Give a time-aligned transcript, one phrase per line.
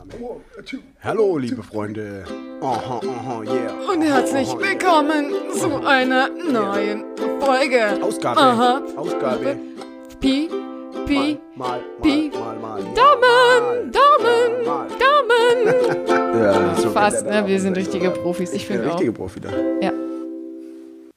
[0.00, 0.40] Aufnahme.
[1.02, 2.24] Hallo, liebe Freunde.
[2.62, 3.72] Aha, aha, yeah.
[3.92, 7.04] Und herzlich willkommen zu einer neuen
[7.40, 8.02] Folge.
[8.02, 8.40] Ausgabe.
[8.40, 8.82] Aha.
[8.96, 9.58] Ausgabe.
[10.20, 10.48] Pi,
[11.06, 12.30] Pi, Mal, mal, Pi.
[12.32, 12.82] mal, mal.
[12.94, 14.88] Daumen, Daumen, Mal.
[14.88, 16.42] Daumen.
[16.42, 17.46] Ja, so Fast, ne?
[17.46, 18.52] Wir sind richtige Profis.
[18.52, 18.94] Ich finde auch.
[18.94, 19.50] richtiger Profi da.
[19.80, 19.92] Ja.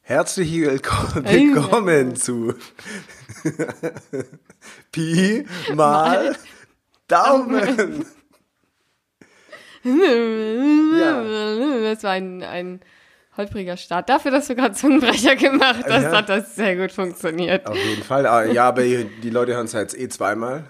[0.02, 2.54] Herzlich willkommen, willkommen zu
[4.92, 6.36] Pi mal
[7.08, 8.06] Daumen.
[11.84, 12.80] Das war ein, ein
[13.38, 14.10] holpriger Start.
[14.10, 16.12] Dafür, dass du gerade Zungenbrecher gemacht hast, Ja.
[16.18, 17.66] hat das sehr gut funktioniert.
[17.68, 18.26] Auf jeden Fall.
[18.26, 20.64] Ah, Ja, aber die Leute hören es jetzt eh zweimal.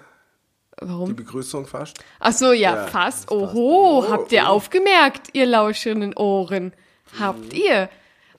[0.81, 1.15] Die Warum?
[1.15, 1.97] Begrüßung fast.
[2.19, 3.29] Ach so, ja, Ja, fast.
[3.29, 3.31] fast.
[3.31, 4.47] Oho, Oh, habt ihr oh.
[4.47, 6.73] aufgemerkt, ihr lauschenden Ohren?
[7.19, 7.89] Habt ihr?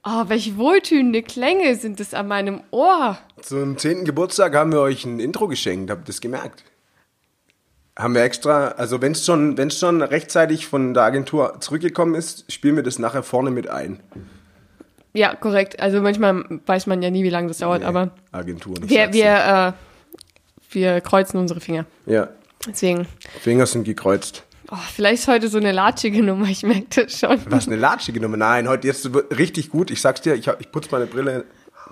[0.04, 3.16] Oh, welche wohltönende Klänge sind es an meinem Ohr?
[3.40, 4.04] Zum 10.
[4.04, 6.64] Geburtstag haben wir euch ein Intro geschenkt, habt ihr das gemerkt?
[7.96, 12.50] Haben wir extra, also wenn es schon, wenn's schon rechtzeitig von der Agentur zurückgekommen ist,
[12.52, 14.00] spielen wir das nachher vorne mit ein.
[15.12, 15.78] Ja, korrekt.
[15.78, 18.90] Also manchmal weiß man ja nie, wie lange das dauert, aber Agentur nicht.
[18.90, 21.86] wir, wir, äh, wir kreuzen unsere Finger.
[22.06, 22.30] Ja,
[22.66, 23.06] Deswegen,
[23.40, 24.42] Finger sind gekreuzt.
[24.72, 27.38] oh, vielleicht ist heute so eine latschige Nummer, ich merke das schon.
[27.48, 28.40] Was, eine Latsche genommen?
[28.40, 29.08] Nein, heute jetzt
[29.38, 29.90] richtig gut.
[29.92, 31.44] Ich sag's dir, ich, ich putze meine Brille.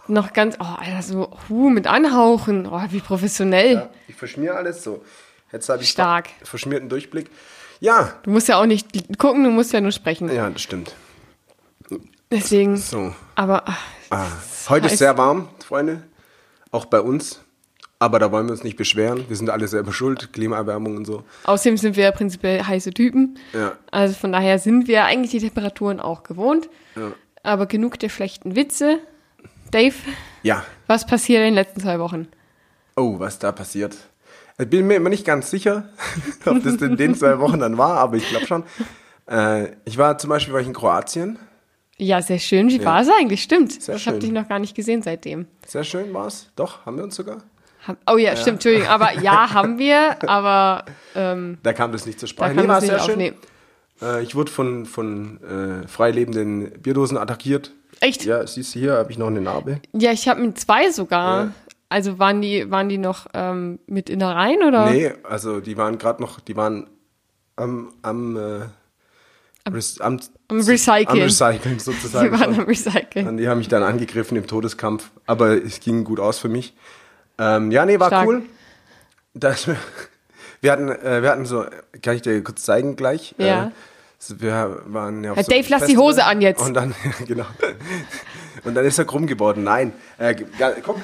[0.08, 2.66] Noch ganz, oh, Alter, so, huh, mit Anhauchen.
[2.66, 3.74] Oh, wie professionell.
[3.74, 5.04] Ja, ich verschmier alles so.
[5.52, 6.30] Jetzt habe ich Stark.
[6.42, 7.30] verschmierten Durchblick.
[7.80, 10.32] Ja, Du musst ja auch nicht gucken, du musst ja nur sprechen.
[10.32, 10.94] ja, das stimmt.
[12.30, 13.14] Deswegen, So.
[13.34, 13.78] aber ach,
[14.10, 14.26] Ah,
[14.68, 14.98] heute ist heiß.
[14.98, 16.02] sehr warm, Freunde.
[16.70, 17.40] Auch bei uns.
[17.98, 19.24] Aber da wollen wir uns nicht beschweren.
[19.28, 20.32] Wir sind alle selber schuld.
[20.32, 21.24] Klimaerwärmung und so.
[21.44, 23.38] außerdem sind wir ja prinzipiell heiße Typen.
[23.52, 23.76] Ja.
[23.90, 26.68] Also von daher sind wir eigentlich die Temperaturen auch gewohnt.
[26.96, 27.12] Ja.
[27.42, 28.98] Aber genug der schlechten Witze.
[29.70, 29.94] Dave,
[30.42, 30.64] Ja.
[30.88, 32.28] was passiert in den letzten zwei Wochen?
[32.96, 33.96] Oh, was da passiert.
[34.58, 35.88] Ich bin mir immer nicht ganz sicher,
[36.46, 38.64] ob das in den zwei Wochen dann war, aber ich glaube schon.
[39.28, 41.38] Äh, ich war zum Beispiel war ich in Kroatien.
[41.96, 42.68] Ja, sehr schön.
[42.68, 43.42] Wie war es eigentlich?
[43.42, 43.80] Stimmt.
[43.80, 45.46] Sehr ich habe dich noch gar nicht gesehen seitdem.
[45.66, 46.50] Sehr schön war es.
[46.56, 47.42] Doch, haben wir uns sogar.
[48.10, 48.88] Oh ja, stimmt, Entschuldigung.
[48.88, 50.84] Aber ja, haben wir, aber
[51.14, 52.54] ähm, Da kam das nicht zur da Sprache.
[52.54, 53.34] kann war sehr schön.
[54.00, 57.72] Äh, ich wurde von, von äh, freilebenden Bierdosen attackiert.
[58.00, 58.24] Echt?
[58.24, 59.80] Ja, Ja, siehst du hier, habe ich noch eine Narbe.
[59.92, 61.44] ich habe mit zwei sogar.
[61.44, 61.52] Ja.
[61.92, 64.90] Also waren die, waren die noch ähm, mit Innereien oder?
[64.90, 66.88] Nee, also die waren gerade noch, die waren
[67.56, 68.40] am, am, äh,
[69.70, 71.06] Rec- am, am Recyceln.
[71.08, 72.32] Am Recyceln Die sozusagen.
[72.40, 72.64] waren am.
[72.66, 73.28] Recyceln.
[73.28, 76.74] Und die haben mich dann angegriffen im Todeskampf, aber es ging gut aus für mich.
[77.38, 78.26] Ähm, ja, nee, war Stark.
[78.26, 78.42] cool.
[79.34, 79.68] Das,
[80.60, 81.64] wir, hatten, äh, wir hatten so,
[82.02, 83.34] kann ich dir kurz zeigen gleich?
[83.38, 83.66] Ja.
[83.66, 83.70] Äh,
[84.38, 86.62] wir waren ja auf Herr so Dave, lass die Hose an jetzt.
[86.62, 86.94] Und dann,
[87.26, 87.46] genau.
[88.64, 89.64] Und dann ist er krumm geworden.
[89.64, 90.34] Nein, äh,
[90.82, 90.96] guck,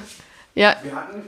[0.59, 1.23] Ja, wir hatten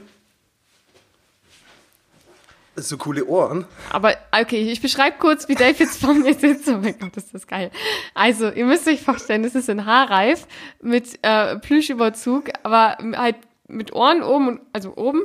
[2.75, 3.65] so coole Ohren.
[3.91, 6.67] aber okay, ich beschreibe kurz, wie Dave jetzt vor mir sitzt.
[6.69, 7.69] Oh mein Gott, ist das geil.
[8.13, 10.47] Also, ihr müsst euch vorstellen, das ist ein Haarreif
[10.81, 13.35] mit äh, Plüschüberzug, aber halt
[13.67, 15.21] mit Ohren oben, und- also oben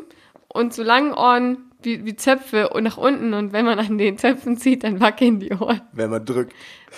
[0.49, 3.33] und so langen Ohren wie, wie Zöpfe nach unten.
[3.33, 5.81] Und wenn man an den Zöpfen zieht, dann wackeln die Ohren.
[5.93, 6.53] wenn man drückt.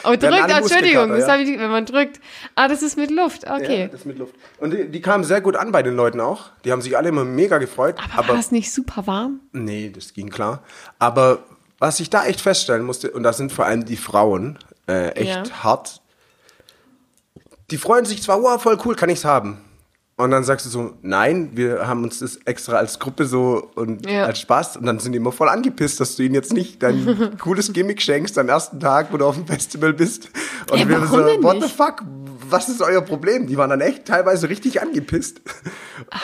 [0.04, 1.32] Oh, drückt, Entschuldigung, das ja.
[1.34, 2.21] hab ich, wenn man drückt.
[2.56, 3.88] Ah, das ist mit Luft, Ja, okay.
[3.93, 4.34] das mit Luft.
[4.59, 6.50] Und die, die kamen sehr gut an bei den Leuten auch.
[6.65, 7.97] Die haben sich alle immer mega gefreut.
[8.16, 9.41] aber war das nicht super warm?
[9.53, 10.62] Nee, das ging klar.
[10.99, 11.41] Aber
[11.78, 15.49] was ich da echt feststellen musste, und da sind vor allem die Frauen äh, echt
[15.49, 15.62] Ja.
[15.65, 16.00] hart,
[17.70, 19.59] die freuen sich zwar, wow, voll cool, kann ich's haben.
[20.19, 24.05] Und dann sagst du so, nein, wir haben uns das extra als Gruppe so und
[24.11, 24.25] Ja.
[24.25, 24.77] als Spaß.
[24.77, 28.03] Und dann sind die immer voll angepisst, dass du ihnen jetzt nicht dein cooles Gimmick
[28.03, 30.29] schenkst am ersten Tag, wo du auf dem Festival bist.
[30.73, 32.03] Und Ja, wir so, what the fuck?
[32.51, 33.47] Was ist euer Problem?
[33.47, 35.41] Die waren dann echt teilweise richtig angepisst.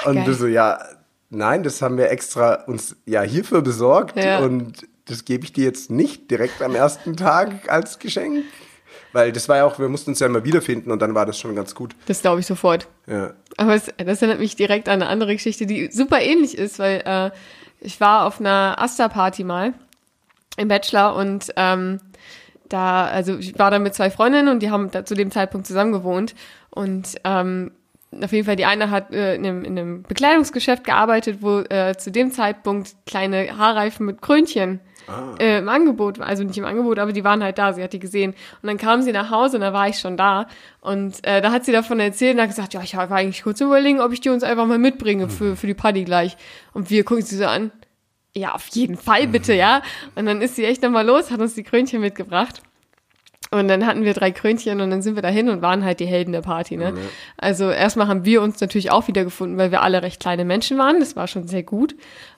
[0.06, 0.24] und geil.
[0.24, 0.80] du so, ja,
[1.30, 4.40] nein, das haben wir extra uns ja hierfür besorgt Ja.
[4.40, 8.42] und das gebe ich dir jetzt nicht direkt am ersten Tag als Geschenk.
[9.14, 11.38] Weil das war ja auch, wir mussten uns ja immer wiederfinden und dann war das
[11.38, 11.94] schon ganz gut.
[12.06, 12.88] Das glaube ich sofort.
[13.06, 13.32] Ja.
[13.56, 17.00] Aber es, das erinnert mich direkt an eine andere Geschichte, die super ähnlich ist, weil
[17.06, 17.30] äh,
[17.78, 19.72] ich war auf einer Asta-Party mal
[20.56, 22.00] im Bachelor und ähm,
[22.68, 25.68] da, also ich war da mit zwei Freundinnen und die haben da zu dem Zeitpunkt
[25.68, 26.34] zusammen gewohnt
[26.70, 27.70] und ähm,
[28.20, 31.96] auf jeden Fall die eine hat äh, in, einem, in einem Bekleidungsgeschäft gearbeitet, wo äh,
[31.96, 34.80] zu dem Zeitpunkt kleine Haarreifen mit Krönchen
[35.38, 37.98] äh, im Angebot, also nicht im Angebot, aber die waren halt da, sie hat die
[37.98, 38.34] gesehen.
[38.62, 40.46] Und dann kam sie nach Hause und da war ich schon da.
[40.80, 43.60] Und äh, da hat sie davon erzählt und hat gesagt, ja, ich war eigentlich kurz
[43.60, 46.36] überlegen, ob ich die uns einfach mal mitbringe für, für die Party gleich.
[46.72, 47.70] Und wir gucken sie so an,
[48.36, 49.82] ja, auf jeden Fall bitte, ja.
[50.14, 52.62] Und dann ist sie echt nochmal los, hat uns die Krönchen mitgebracht.
[53.54, 56.06] Und dann hatten wir drei Krönchen und dann sind wir dahin und waren halt die
[56.06, 56.76] Helden der Party.
[56.76, 56.92] Ne?
[57.36, 60.76] Also erstmal haben wir uns natürlich auch wieder gefunden, weil wir alle recht kleine Menschen
[60.76, 60.98] waren.
[60.98, 61.94] Das war schon sehr gut.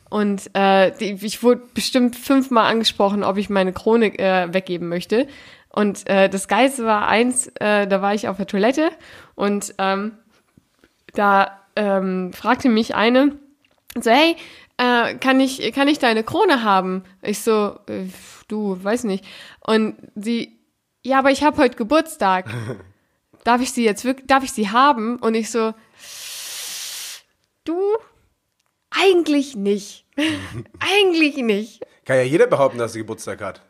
[0.08, 5.26] Und äh, die, ich wurde bestimmt fünfmal angesprochen, ob ich meine Krone äh, weggeben möchte.
[5.68, 8.90] Und äh, das Geilste war eins, äh, da war ich auf der Toilette
[9.34, 10.12] und ähm,
[11.12, 13.38] da ähm, fragte mich eine,
[14.00, 14.36] so, hey,
[14.78, 17.04] äh, kann ich, kann ich deine Krone haben?
[17.22, 18.06] Ich so, äh,
[18.48, 19.24] du, weiß nicht.
[19.60, 20.58] Und sie,
[21.02, 22.46] ja, aber ich habe heute Geburtstag.
[23.44, 25.18] Darf ich sie jetzt wirklich, darf ich sie haben?
[25.18, 25.72] Und ich so,
[27.64, 27.78] du,
[29.02, 30.04] eigentlich nicht.
[30.78, 31.82] eigentlich nicht.
[32.04, 33.62] Kann ja jeder behaupten, dass sie Geburtstag hat.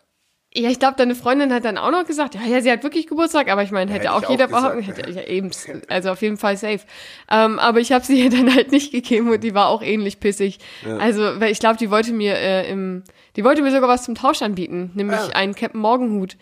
[0.54, 3.06] Ja, ich glaube, deine Freundin hat dann auch noch gesagt, ja, ja, sie hat wirklich
[3.06, 5.50] Geburtstag, aber ich meine, hätte hätte auch jeder auch behaupten, hätte, ja, eben,
[5.88, 6.80] also auf jeden Fall safe.
[7.30, 10.18] Ähm, aber ich habe sie ihr dann halt nicht gegeben und die war auch ähnlich
[10.18, 10.58] pissig.
[10.98, 13.04] Also, weil ich glaube, die wollte mir äh, im,
[13.36, 15.28] die wollte mir sogar was zum Tausch anbieten, nämlich Ah.
[15.34, 16.36] einen Captain Morgenhut.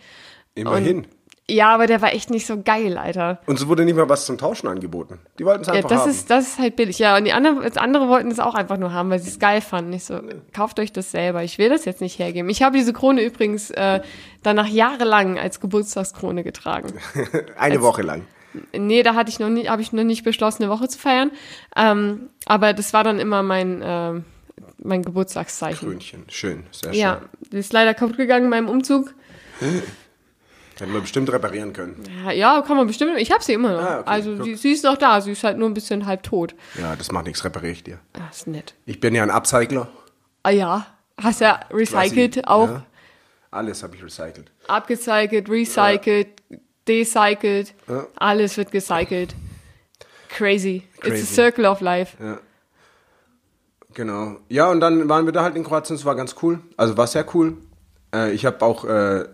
[0.53, 1.07] Immerhin.
[1.49, 3.39] Ja, aber der war echt nicht so geil, Alter.
[3.45, 5.19] Und so wurde nicht mal was zum Tauschen angeboten.
[5.37, 6.09] Die wollten es Ja, einfach das haben.
[6.09, 6.97] ist, das ist halt billig.
[6.97, 9.37] Ja, und die anderen, das andere wollten es auch einfach nur haben, weil sie es
[9.37, 9.93] geil fanden.
[9.93, 10.19] Ich so,
[10.53, 11.43] kauft euch das selber.
[11.43, 12.49] Ich will das jetzt nicht hergeben.
[12.49, 14.01] Ich habe diese Krone übrigens äh,
[14.41, 16.93] danach jahrelang als Geburtstagskrone getragen.
[17.59, 18.23] Eine Woche lang.
[18.75, 21.29] Nee, da hatte ich noch nie, habe ich noch nicht beschlossen, eine Woche zu feiern.
[21.75, 24.23] Ähm, aber das war dann immer mein, ähm,
[24.79, 25.89] mein Geburtstagszeichen.
[25.89, 26.23] Krönchen.
[26.29, 26.99] Schön, sehr schön.
[27.01, 27.21] Ja,
[27.51, 29.13] ist leider kaputt gegangen in meinem Umzug.
[30.77, 32.03] Hätten wir bestimmt reparieren können.
[32.25, 33.17] Ja, Ja, kann man bestimmt.
[33.17, 33.81] Ich habe sie immer noch.
[33.81, 35.21] Ah, okay, also sie, sie ist noch da.
[35.21, 36.53] Sie ist halt nur ein bisschen halb tot.
[36.79, 37.99] Ja, das macht nichts, repariere ich dir.
[38.13, 38.73] Ah, ist nett.
[38.85, 39.87] Ich bin ja ein Upcycler.
[40.43, 40.85] Ah ja,
[41.21, 42.67] hast ja recycelt Quasi, auch.
[42.69, 42.85] Ja.
[43.51, 44.51] Alles habe ich recycelt.
[44.67, 46.27] Abgecycelt, recycelt,
[46.87, 47.73] decycelt.
[47.87, 48.05] Ja.
[48.17, 49.33] Alles wird gecycelt.
[50.27, 50.83] Crazy.
[50.97, 51.21] It's Crazy.
[51.23, 52.17] a circle of life.
[53.93, 54.37] Genau.
[54.49, 55.95] Ja, und dann waren wir da halt in Kroatien.
[55.95, 56.59] Es war ganz cool.
[56.75, 57.57] Also war sehr cool.
[58.13, 59.25] Äh, ich habe auch äh,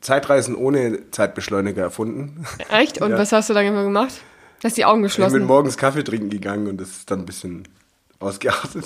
[0.00, 2.44] Zeitreisen ohne Zeitbeschleuniger erfunden.
[2.70, 3.00] Echt?
[3.00, 3.18] Und Ja.
[3.18, 4.14] was hast du dann immer gemacht?
[4.62, 5.46] Hast die Augen Ich bin geschlossen?
[5.46, 7.64] morgens Kaffee trinken gegangen und das ist dann ein bisschen
[8.20, 8.84] ausgeartet.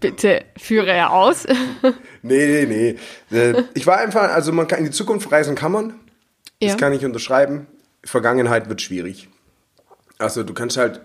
[0.00, 1.46] Bitte führe er aus.
[2.22, 2.96] Nee, nee,
[3.30, 3.36] nee.
[3.38, 5.94] Äh, Ich war einfach, also man kann in die Zukunft reisen kann man.
[6.60, 6.68] Ja.
[6.68, 7.66] Das kann ich unterschreiben.
[8.04, 9.28] Vergangenheit wird schwierig.
[10.18, 11.00] Also du kannst halt.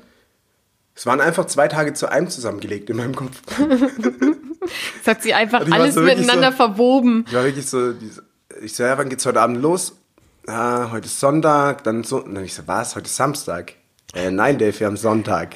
[0.95, 3.41] Es waren einfach zwei Tage zu einem zusammengelegt in meinem Kopf.
[5.03, 7.25] Das hat sie einfach alles so miteinander so- verwoben.
[7.27, 8.23] Ich war wirklich so, diese-
[8.63, 9.93] ich so, ja, wann geht's heute Abend los?
[10.47, 13.73] Ah, heute ist Sonntag, dann so, und dann ich so, was, heute ist Samstag?
[14.13, 15.55] Äh, nein, Dave, wir haben Sonntag.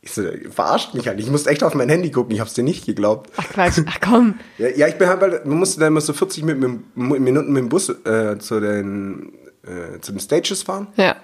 [0.00, 1.18] Ich so, verarscht mich halt.
[1.20, 3.30] Ich musste echt auf mein Handy gucken, ich hab's dir nicht geglaubt.
[3.36, 4.34] Ach Quatsch, ach komm.
[4.58, 6.80] Ja, ja, ich bin halt, weil- man musste dann immer so 40 mit, mit,
[7.20, 9.32] Minuten mit dem Bus äh, zu, den,
[9.64, 10.88] äh, zu den Stages fahren.
[10.96, 11.16] Ja.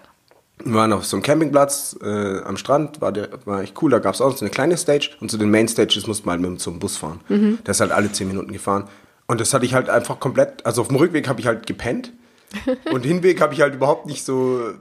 [0.64, 3.98] Wir waren auf so einem Campingplatz äh, am Strand, war, der, war echt cool, da
[3.98, 6.50] gab es auch so eine kleine Stage und zu den Main Stages musste man halt
[6.52, 7.20] mit zum Bus fahren.
[7.28, 8.84] Der ist halt alle 10 Minuten gefahren.
[9.26, 12.12] Und das hatte ich halt einfach komplett, also auf dem Rückweg habe ich halt gepennt.
[12.92, 14.74] Und Hinweg habe ich halt überhaupt nicht so...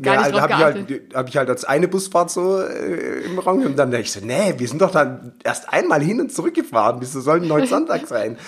[0.00, 3.38] Gar nicht drauf habe ich, halt, hab ich halt als eine Busfahrt so äh, im
[3.38, 6.32] Raum und dann dachte ich so, nee, wir sind doch dann erst einmal hin und
[6.32, 8.38] zurück gefahren, wieso soll denn heute Sonntag sein?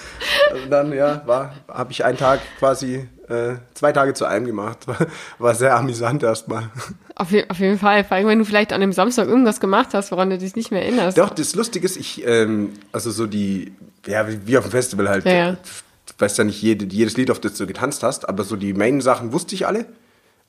[0.55, 4.87] Und dann, ja, war, habe ich einen Tag quasi, äh, zwei Tage zu einem gemacht.
[4.87, 4.99] War,
[5.39, 6.71] war sehr amüsant erstmal.
[7.15, 8.05] Auf, auf jeden Fall.
[8.05, 10.71] Vor allem, wenn du vielleicht an dem Samstag irgendwas gemacht hast, woran du dich nicht
[10.71, 11.17] mehr erinnerst.
[11.17, 13.73] Doch, das Lustige ist, ich, ähm, also so die,
[14.07, 15.53] ja, wie, auf dem Festival halt, Ja, ja.
[15.53, 18.75] du weißt ja nicht jede, jedes Lied, auf das du getanzt hast, aber so die
[18.75, 19.87] Main-Sachen wusste ich alle.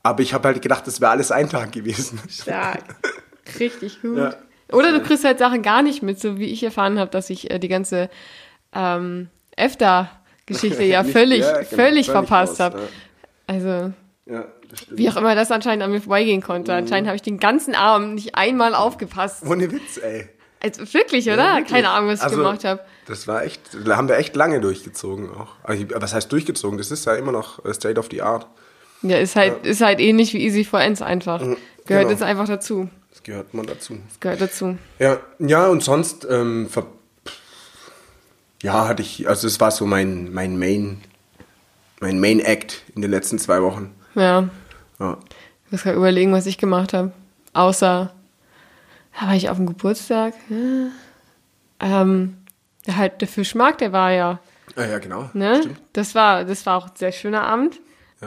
[0.04, 2.20] Aber ich habe halt gedacht, das wäre alles ein Tag gewesen.
[2.30, 2.84] Stark.
[3.60, 4.18] Richtig gut.
[4.18, 4.36] Ja.
[4.72, 7.50] Oder du kriegst halt Sachen gar nicht mit, so wie ich erfahren habe, dass ich
[7.52, 8.10] äh, die ganze
[8.74, 9.30] ähm,
[10.48, 12.80] EFTA-Geschichte ja völlig, ja, genau, völlig verpasst habe.
[13.48, 13.94] Also,
[14.26, 14.98] Ja, das stimmt.
[15.00, 16.72] wie auch immer das anscheinend an mir vorbeigehen konnte.
[16.72, 16.78] Mhm.
[16.80, 19.44] Anscheinend habe ich den ganzen Abend nicht einmal aufgepasst.
[19.46, 20.30] Ohne Witz, ey.
[20.62, 21.38] Also wirklich, oder?
[21.38, 21.74] Ja, wirklich.
[21.74, 22.82] Keine Ahnung, was ich Also, gemacht habe.
[23.08, 25.54] Das war echt, da haben wir echt lange durchgezogen auch.
[25.64, 26.78] Also, was heißt durchgezogen?
[26.78, 28.48] Das ist ja immer noch äh, State of the Art.
[29.04, 31.40] Ja, ist halt, ist halt ähnlich wie Easy for Ends einfach.
[31.40, 32.10] Gehört genau.
[32.10, 32.90] jetzt einfach dazu.
[33.12, 33.98] Das gehört man dazu.
[34.20, 34.78] Gehört dazu.
[34.98, 36.88] Ja, ja und sonst, ähm, ver
[38.64, 41.02] ja, hatte ich, also es war so mein, mein Main,
[42.00, 43.94] mein Main Act in den letzten zwei Wochen.
[44.16, 44.50] Ja.
[45.00, 45.18] Ja.
[45.66, 47.12] Ich muss gerade überlegen, was ich gemacht habe.
[47.54, 48.14] Außer,
[49.20, 50.34] da war ich auf dem Geburtstag.
[50.50, 50.88] Ja.
[51.80, 52.38] Ähm,
[52.86, 54.40] ja, halt der Fischmarkt, der war ja,
[54.76, 55.30] Ah, ja, genau.
[55.34, 55.58] ne?
[55.62, 55.82] Stimmt.
[55.94, 57.80] Das war, das war auch ein sehr schöner Abend.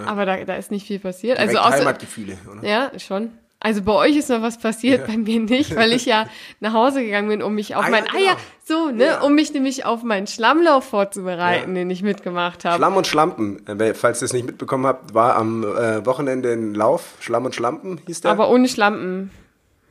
[0.07, 1.39] Aber da, da ist nicht viel passiert.
[1.39, 2.63] Direkt Also außer, Heimatgefühle, oder?
[2.69, 3.33] ja, schon.
[3.59, 6.27] Also bei euch ist noch was passiert, bei mir nicht, weil ich ja
[6.61, 8.43] nach Hause gegangen bin, um mich auf Ah, mein, ja, ah ja, genau.
[8.69, 9.21] So, ne, Ja.
[9.23, 11.81] um mich nämlich auf meinen Schlammlauf vorzubereiten, Ja.
[11.83, 12.77] den ich mitgemacht habe.
[12.77, 13.67] Schlamm und Schlampen.
[13.67, 17.15] Äh, Falls ihr es nicht mitbekommen habt, war am äh, Wochenende ein Lauf.
[17.21, 18.31] Schlamm und Schlampen hieß der.
[18.31, 19.31] Aber ohne Schlampen.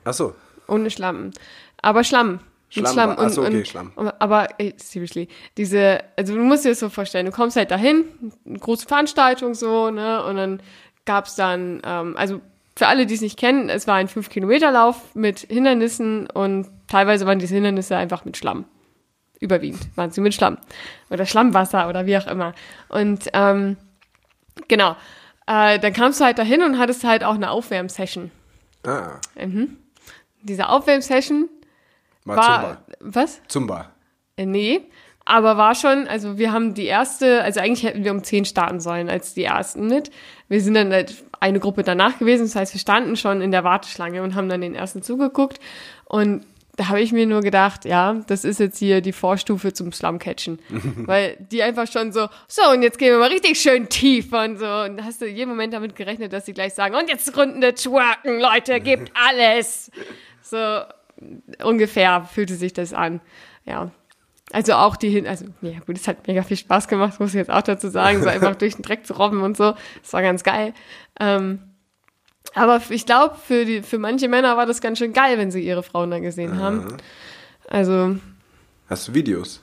[0.04, 0.34] Ach so.
[0.68, 1.32] Ohne Schlampen.
[1.82, 2.40] Aber Schlamm.
[2.70, 3.08] Schlamm Schlamm.
[3.16, 3.92] war- ach so, okay, Schlamm.
[3.96, 7.70] Und, aber, ey, seriously, diese, also du musst dir das so vorstellen, du kommst halt
[7.70, 8.04] dahin,
[8.46, 10.62] eine große Veranstaltung so, ne, und dann
[11.06, 12.42] gab's dann, ähm, also
[12.78, 17.40] für alle, die es nicht kennen, es war ein 5-Kilometer-Lauf mit Hindernissen und teilweise waren
[17.40, 18.66] diese Hindernisse einfach mit Schlamm.
[19.40, 20.58] Überwiegend waren sie mit Schlamm.
[21.10, 22.54] Oder Schlammwasser oder wie auch immer.
[22.88, 23.78] Und ähm,
[24.68, 24.94] genau.
[25.48, 28.30] Äh, dann kamst du halt dahin und hattest halt auch eine Aufwärmsession.
[28.86, 29.18] Ah,
[30.42, 31.48] Diese Aufwärmsession
[32.24, 32.62] mal war.
[32.62, 32.82] Zumba.
[33.00, 33.40] Was?
[33.48, 33.92] Zumba.
[34.36, 34.82] Äh, nee.
[35.24, 38.80] Aber war schon, also wir haben die erste, also eigentlich hätten wir um 10 starten
[38.80, 40.12] sollen als die ersten mit.
[40.48, 43.64] Wir sind dann halt eine Gruppe danach gewesen, das heißt, wir standen schon in der
[43.64, 45.60] Warteschlange und haben dann den ersten zugeguckt.
[46.04, 46.44] Und
[46.78, 50.60] da habe ich mir nur gedacht, ja, das ist jetzt hier die Vorstufe zum Slumcatchen.
[51.06, 54.58] Weil die einfach schon so, so, und jetzt gehen wir mal richtig schön tief und
[54.58, 54.66] so.
[54.66, 57.74] Und da hast du jeden Moment damit gerechnet, dass sie gleich sagen, und jetzt Runde
[57.74, 59.90] twerken, Leute, gebt alles.
[60.40, 60.82] So
[61.64, 63.20] ungefähr fühlte sich das an.
[63.64, 63.90] Ja.
[64.50, 67.34] Also auch die hin, also ja gut, es hat mega viel Spaß gemacht, muss ich
[67.34, 69.74] jetzt auch dazu sagen, so einfach durch den Dreck zu robben und so.
[70.00, 70.72] Das war ganz geil.
[71.20, 71.60] Ähm,
[72.54, 75.60] aber ich glaube, für, die, für manche Männer war das ganz schön geil, wenn sie
[75.60, 76.96] ihre Frauen da gesehen haben.
[77.68, 78.16] Also,
[78.88, 79.62] Hast du Videos?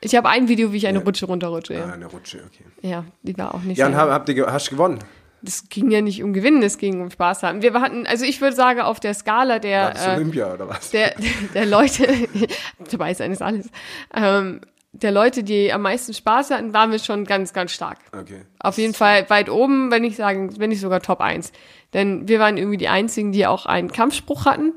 [0.00, 1.04] ich habe ein Video, wie ich eine Ja.
[1.04, 1.74] Rutsche runterrutsche.
[1.76, 2.64] Ah, Ja, eine Rutsche, okay.
[2.82, 4.98] ja die war auch nicht Ja, und hab, habt ihr, hast du gewonnen?
[5.42, 7.62] Das ging ja nicht um Gewinnen, es ging um Spaß haben.
[7.62, 10.68] Wir hatten, also ich würde sagen, auf der Skala der, War das äh, Olympia oder
[10.68, 10.90] was?
[10.90, 11.14] der,
[11.54, 12.06] der Leute,
[12.90, 13.68] dabei ist eines alles,
[14.14, 14.60] ähm,
[15.02, 17.98] der Leute, die am meisten Spaß hatten, waren wir schon ganz, ganz stark.
[18.12, 18.42] Okay.
[18.58, 21.52] Auf jeden Fall weit oben, wenn ich sagen, wenn nicht sogar Top 1.
[21.92, 24.72] Denn wir waren irgendwie die einzigen, die auch einen Kampfspruch hatten.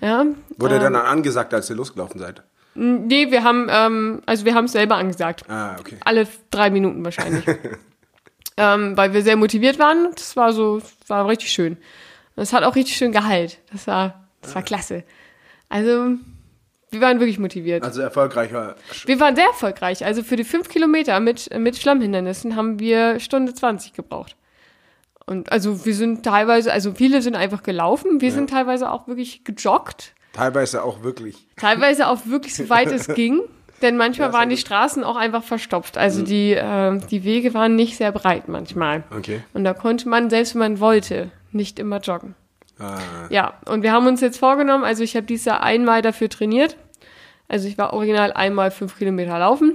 [0.00, 0.26] Ja.
[0.56, 2.42] Wurde ähm, dann angesagt, als ihr losgelaufen seid?
[2.74, 5.48] Nee, wir haben, ähm, also wir haben es selber angesagt.
[5.48, 5.96] Ah, okay.
[6.04, 7.44] Alle drei Minuten wahrscheinlich.
[8.56, 10.08] ähm, weil wir sehr motiviert waren.
[10.14, 11.76] Das war so, das war richtig schön.
[12.36, 13.58] Es hat auch richtig schön geheilt.
[13.70, 15.04] Das war, das war klasse.
[15.68, 16.16] Also,
[16.92, 17.82] wir waren wirklich motiviert.
[17.82, 18.76] Also erfolgreicher.
[19.06, 20.04] Wir waren sehr erfolgreich.
[20.04, 24.36] Also für die fünf Kilometer mit, mit Schlammhindernissen haben wir Stunde 20 gebraucht.
[25.26, 29.44] Und also wir sind teilweise, also viele sind einfach gelaufen, wir sind teilweise auch wirklich
[29.44, 30.14] gejoggt.
[30.32, 31.46] Teilweise auch wirklich.
[31.56, 33.40] Teilweise auch wirklich so weit es ging.
[33.82, 34.56] Denn manchmal Ja, waren die.
[34.56, 35.98] Straßen auch einfach verstopft.
[35.98, 39.02] Also die, äh, die Wege waren nicht sehr breit manchmal.
[39.16, 39.42] Okay.
[39.54, 42.34] Und da konnte man, selbst wenn man wollte, nicht immer joggen.
[42.78, 46.28] Ah, Ja, und wir haben uns jetzt vorgenommen, also ich habe dieses Jahr einmal dafür
[46.28, 46.76] trainiert.
[47.48, 49.74] Also ich war original einmal fünf Kilometer laufen,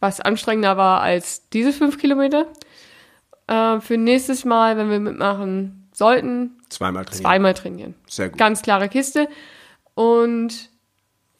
[0.00, 2.46] was anstrengender war als diese fünf Kilometer.
[3.46, 7.22] Äh, für nächstes Mal, wenn wir mitmachen sollten, zweimal trainieren.
[7.22, 7.94] zweimal trainieren.
[8.08, 8.38] Sehr gut.
[8.38, 9.28] Ganz klare Kiste.
[9.94, 10.70] Und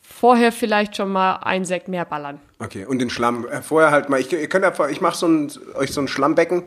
[0.00, 2.40] vorher vielleicht schon mal ein Sekt mehr ballern.
[2.58, 3.46] Okay, und den Schlamm.
[3.48, 6.08] Äh, vorher halt mal, ich, ihr könnt vor- ich mache so ein, euch so ein
[6.08, 6.62] Schlammbecken.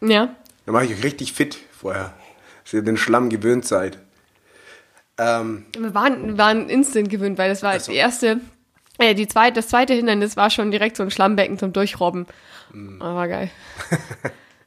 [0.00, 0.34] Ja,
[0.66, 2.14] Dann mache ich euch richtig fit vorher.
[2.62, 3.98] Dass ihr den Schlamm gewöhnt seid.
[5.18, 7.92] Ähm, wir waren, waren instant gewöhnt, weil das war so.
[7.92, 8.40] die erste,
[8.98, 12.26] äh, die zweite, das zweite Hindernis war schon direkt so ein Schlammbecken zum Durchrobben.
[12.72, 12.98] Mm.
[12.98, 13.50] Das war geil.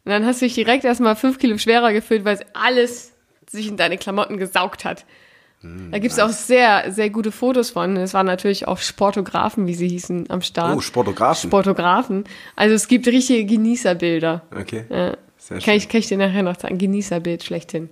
[0.05, 3.11] Und dann hast du dich direkt erstmal fünf Kilo schwerer gefühlt, weil es alles
[3.49, 5.05] sich in deine Klamotten gesaugt hat.
[5.61, 7.97] Mm, Da gibt es auch sehr, sehr gute Fotos von.
[7.97, 10.77] Es waren natürlich auch Sportografen, wie sie hießen, am Start.
[10.77, 11.49] oh, Sportografen.
[11.49, 12.23] Sportografen.
[12.55, 14.43] Also es gibt richtige Genießerbilder.
[14.57, 14.85] okay.
[14.89, 15.17] Ja.
[15.39, 16.77] Sehr Kann ich, kann ich dir nachher noch sagen.
[16.77, 17.89] Genießerbild schlechthin.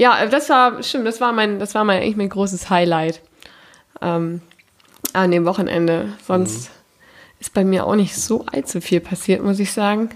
[0.00, 3.20] Ja, äh, das war, stimmt, das war mein, das war mein, eigentlich mein großes Highlight
[4.00, 4.40] ähm,
[5.12, 6.14] an dem Wochenende.
[6.26, 6.70] Sonst
[7.38, 10.08] ist bei mir auch nicht so allzu viel passiert, muss ich sagen.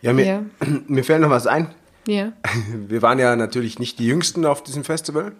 [0.00, 0.42] Ja, mir, Ja.
[0.86, 1.74] mir fällt noch was ein.
[2.06, 2.32] Ja.
[2.88, 5.32] Wir waren ja natürlich nicht die Jüngsten auf diesem Festival.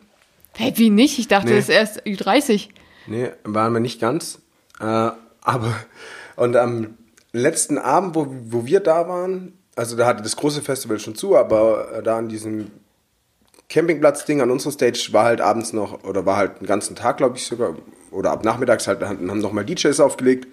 [0.54, 1.18] Hey, wie nicht?
[1.18, 1.56] Ich dachte, Nee.
[1.56, 2.68] das ist erst Ü30.
[3.06, 4.40] Nee, waren wir nicht ganz.
[4.78, 5.74] Äh, aber,
[6.36, 6.98] und am
[7.32, 11.34] letzten Abend, wo, wo wir da waren, also da hatte das große Festival schon zu,
[11.36, 12.70] aber äh, da an diesem
[13.70, 17.36] Campingplatz-Ding an unserer Stage war halt abends noch, oder war halt den ganzen Tag, glaube
[17.38, 17.74] ich sogar,
[18.10, 20.48] oder ab nachmittags halt, haben haben nochmal DJs aufgelegt.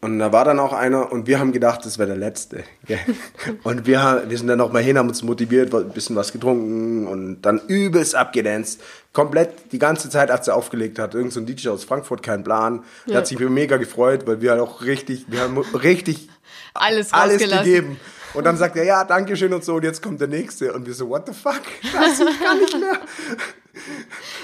[0.00, 2.62] Und da war dann auch einer und wir haben gedacht, das wäre der letzte.
[3.64, 7.42] Und wir, wir sind dann nochmal hin, haben uns motiviert, ein bisschen was getrunken und
[7.42, 8.80] dann übelst abgedanced.
[9.12, 11.14] Komplett die ganze Zeit, als er aufgelegt hat.
[11.14, 12.84] Irgend so ein DJ aus Frankfurt, kein Plan.
[13.06, 13.18] Der Ja.
[13.18, 16.28] hat sich mega gefreut, weil wir halt auch richtig, wir haben richtig
[16.74, 17.96] Alles alles gegeben.
[18.34, 20.72] Und dann sagt er, ja, danke schön und so, und jetzt kommt der nächste.
[20.72, 21.62] Und wir so, what the fuck?
[21.82, 23.00] Scheiße, ich kann nicht mehr.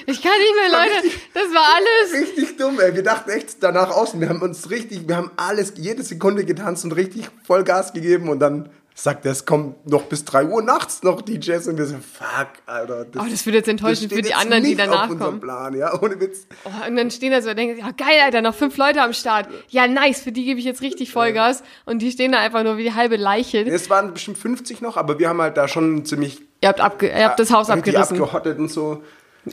[0.07, 1.17] Ich kann nicht mehr, Leute.
[1.33, 2.29] Das war alles.
[2.29, 2.95] Richtig dumm, ey.
[2.95, 4.21] Wir dachten echt danach außen.
[4.21, 8.29] Wir haben uns richtig, wir haben alles, jede Sekunde getanzt und richtig Vollgas gegeben.
[8.29, 11.67] Und dann sagt er, es kommt noch bis 3 Uhr nachts noch DJs.
[11.67, 13.07] Und wir so, fuck, Alter.
[13.19, 15.41] Oh, das wird jetzt enttäuschend für die anderen, die danach auf kommen.
[15.41, 16.47] Plan, ja, ohne Witz.
[16.65, 19.13] Oh, und dann stehen da so und denken, ja geil, Alter, noch fünf Leute am
[19.13, 19.49] Start.
[19.69, 21.65] Ja, nice, für die gebe ich jetzt richtig Vollgas.
[21.85, 23.61] Und die stehen da einfach nur wie die halbe Leiche.
[23.61, 27.09] Es waren bestimmt 50 noch, aber wir haben halt da schon ziemlich Ihr habt, abge
[27.09, 29.03] ihr habt das Haus richtig abgerissen, abgehottet und so.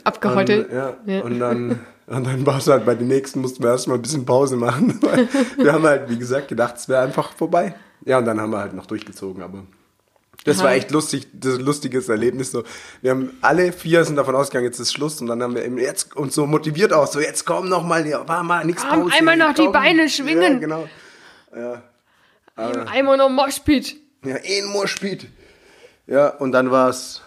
[0.04, 0.70] abgehottelt.
[0.70, 0.96] Und, ja.
[1.04, 1.20] Ja.
[1.20, 4.24] Und dann, und dann war es halt bei den nächsten, mussten wir erstmal ein bisschen
[4.24, 4.98] Pause machen.
[5.02, 7.74] Weil wir haben halt, wie gesagt, gedacht, es wäre einfach vorbei.
[8.04, 9.64] Ja, und dann haben wir halt noch durchgezogen, aber
[10.44, 10.64] Das Aha.
[10.64, 12.50] war echt lustig, das ist ein lustiges Erlebnis.
[12.50, 12.64] So,
[13.00, 15.78] wir haben alle vier sind davon ausgegangen, jetzt ist Schluss und dann haben wir eben
[15.78, 19.10] jetzt uns so motiviert auch so, jetzt komm noch mal, ja, war mal nichts Komm,
[19.12, 20.54] einmal noch die Beine schwingen.
[20.54, 20.88] Ja, genau.
[22.56, 23.96] Einmal noch Moshpit.
[24.24, 25.18] Ja, ein Moorspiel.
[26.06, 27.22] Ja, und dann war es,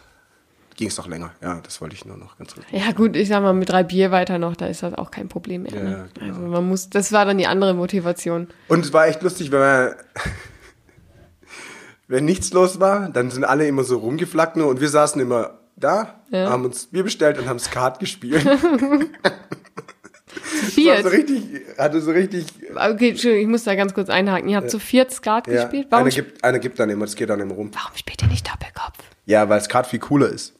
[0.75, 1.31] ging es doch länger.
[1.41, 2.65] Ja, das wollte ich nur noch ganz kurz.
[2.71, 5.27] Ja gut, ich sag mal, mit drei Bier weiter noch, da ist das auch kein
[5.27, 5.73] Problem mehr.
[5.73, 6.09] Ja, ne?
[6.13, 6.27] genau.
[6.35, 8.47] Also man muss, das war dann die andere Motivation.
[8.67, 9.95] Und es war echt lustig, wenn man,
[12.07, 15.59] wenn nichts los war, dann sind alle immer so rumgeflackt nur und wir saßen immer
[15.75, 16.49] da, Ja.
[16.49, 18.45] haben uns Bier bestellt und haben Skat gespielt.
[20.35, 21.03] War Viert.
[21.03, 21.43] so richtig,
[21.77, 22.45] hatte so richtig,
[22.75, 24.49] Okay, Entschuldigung, ich muss da ganz kurz einhaken.
[24.49, 25.87] Ihr habt zu viert Skat ja, gespielt?
[25.89, 27.71] Warum, einer gibt, einer gibt dann immer, das geht dann immer rum.
[27.73, 28.97] warum spielt ihr nicht Doppelkopf?
[29.25, 30.53] Ja, weil Skat viel cooler ist.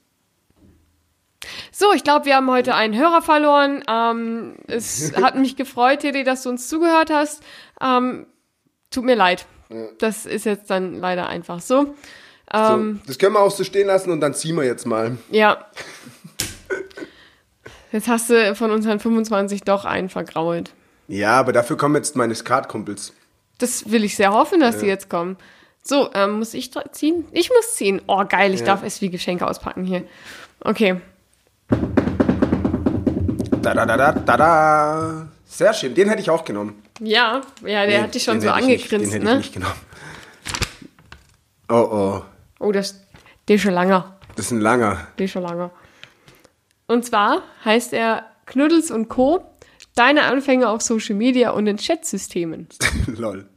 [1.72, 3.84] So, ich glaube, wir haben heute einen Hörer verloren.
[3.88, 7.44] Ähm, es hat mich gefreut, Teddy, dass du uns zugehört hast.
[7.82, 8.26] Ähm,
[8.92, 9.46] tut mir leid.
[10.00, 11.96] Das ist jetzt dann leider einfach so.
[12.54, 15.18] Ähm, so, das können wir auch so stehen lassen und dann ziehen wir jetzt mal.
[15.32, 15.66] Ja.
[17.92, 20.74] Jetzt hast du von unseren 25 doch einen vergrault.
[21.08, 23.14] Ja, aber dafür kommen jetzt meine Skat-Kumpels.
[23.58, 25.38] Das will ich sehr hoffen, dass die jetzt kommen.
[25.82, 27.26] So, ähm, muss ich ziehen?
[27.32, 28.02] Ich muss ziehen.
[28.08, 28.66] Oh, geil, ich Ja.
[28.66, 30.04] darf es wie Geschenke auspacken hier.
[30.62, 31.00] Okay.
[33.62, 35.28] Da, da, da, da, da, da.
[35.46, 36.82] Sehr schön, den hätte ich auch genommen.
[37.00, 39.26] Ja, ja, der Nee, hat dich schon den so hätte ich nicht- angegrinst, Den hätte
[39.26, 39.32] ne?
[39.40, 39.76] ich nicht genommen.
[41.70, 41.74] Oh,
[42.20, 42.24] oh.
[42.60, 43.02] Oh, das,
[43.48, 44.18] der ist schon langer.
[44.36, 45.08] Das ist ein langer.
[45.18, 45.72] Der ist schon langer.
[46.88, 49.44] Und zwar heißt er Knuddels und Co.
[49.96, 52.68] Deine Anfänge auf Social Media und in Chatsystemen.
[53.08, 53.48] Lol.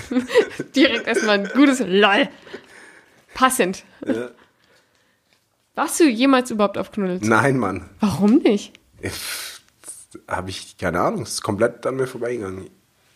[0.76, 2.28] Direkt erstmal ein gutes LOL.
[3.34, 3.84] Passend.
[5.74, 7.26] Warst du jemals überhaupt auf Knuddels?
[7.26, 7.88] Nein, Mann.
[8.00, 8.72] Warum nicht?
[10.28, 11.22] Habe ich keine Ahnung.
[11.22, 12.68] Es ist komplett an mir vorbeigegangen.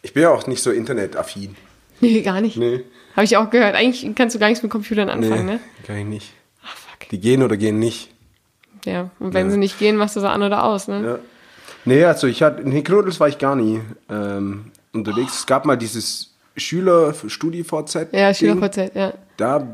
[0.03, 1.57] Ich bin ja auch nicht so internetaffin.
[2.01, 2.57] Nee, gar nicht.
[2.57, 2.83] Nee.
[3.15, 3.77] Habe ich auch gehört.
[3.77, 5.61] Eigentlich kannst du gar nichts mit Computern Nee, anfangen, ne?
[5.87, 6.33] kann ich nicht.
[6.65, 7.09] Ach, fuck.
[7.11, 8.11] Die gehen oder gehen nicht.
[8.85, 9.53] Ja, und wenn Ja.
[9.53, 11.03] sie nicht gehen, machst du so an oder aus, ne?
[11.05, 11.19] Ja.
[11.85, 15.39] Nee, also ich hatte, in Knuddels war ich gar nie ähm, unterwegs.
[15.39, 18.09] Es gab mal dieses Schüler-StudiVZ.
[18.13, 18.35] Ja.
[18.35, 19.15] SchülerVZ, ja.
[19.37, 19.67] Da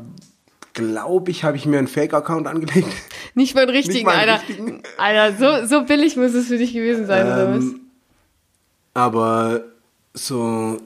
[0.73, 2.87] glaube ich, habe ich mir einen Fake-Account angelegt.
[3.35, 4.47] Nicht mal einen richtigen, mal einen Alter.
[4.47, 4.83] richtigen.
[4.97, 7.63] Alter, so, so billig muss es für dich gewesen sein, oder was?
[7.63, 7.81] Ähm,
[8.93, 9.61] aber
[10.13, 10.77] so,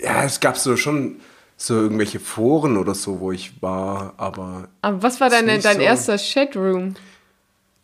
[0.00, 1.20] ja, es gab so schon
[1.56, 5.76] so irgendwelche Foren oder so, wo ich war, aber Aber was war ist deine, dein
[5.76, 6.94] so- erster Chatroom?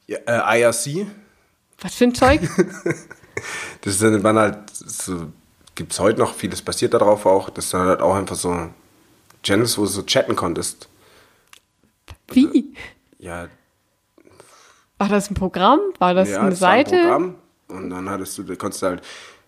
[0.09, 1.07] ja, äh, IRC,
[1.81, 2.41] Was für ein Zeug?
[3.83, 5.27] das sind, waren halt so,
[5.77, 8.69] gibt es heute noch, vieles passiert darauf auch, das sind halt auch einfach so
[9.45, 10.89] Channels, wo du so chatten konntest.
[12.33, 12.75] Wie?
[13.19, 13.49] Ja,
[14.99, 15.81] War das ein Programm?
[15.99, 17.01] War das ja eine das war ein Seite?
[17.01, 17.35] Programm
[17.69, 19.03] und dann hattest du, da konntest du halt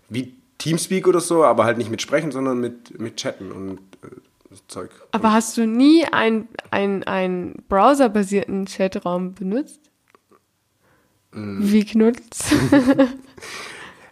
[0.09, 4.57] wie Teamspeak oder so, aber halt nicht mit sprechen, sondern mit, mit chatten und äh,
[4.67, 4.91] Zeug.
[5.13, 9.81] Aber hast du nie einen ein browserbasierten Chatraum benutzt?
[11.33, 11.59] Mm.
[11.63, 12.55] Wie Knuddels?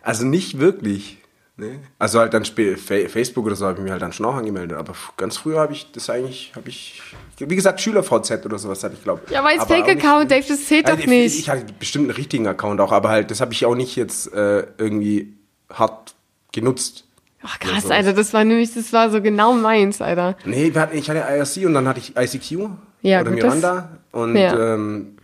[0.00, 1.18] Also nicht wirklich.
[1.58, 1.80] Ne?
[1.98, 4.78] Also halt dann Facebook oder so habe ich mich halt dann schon auch angemeldet.
[4.78, 7.02] Aber ganz früher habe ich das eigentlich, habe ich,
[7.36, 10.86] wie gesagt, SchülerVZ oder sowas hatte ich, glaube Ja, aber als Fake-Account, Dave, das zählt
[10.86, 11.34] Also doch nicht.
[11.34, 13.96] Ich, ich hatte bestimmt einen richtigen Account auch, aber halt, das habe ich auch nicht
[13.96, 15.34] jetzt äh, irgendwie
[15.68, 16.14] hart
[16.52, 17.04] genutzt.
[17.42, 17.90] Ach krass, so.
[17.90, 20.36] Alter, das war nämlich, das war so genau meins, Alter.
[20.44, 22.68] Nee, hatten, ich hatte IRC und dann hatte ich ICQ
[23.02, 24.74] Ja, oder gut, Miranda und Ja.
[24.74, 25.16] ähm,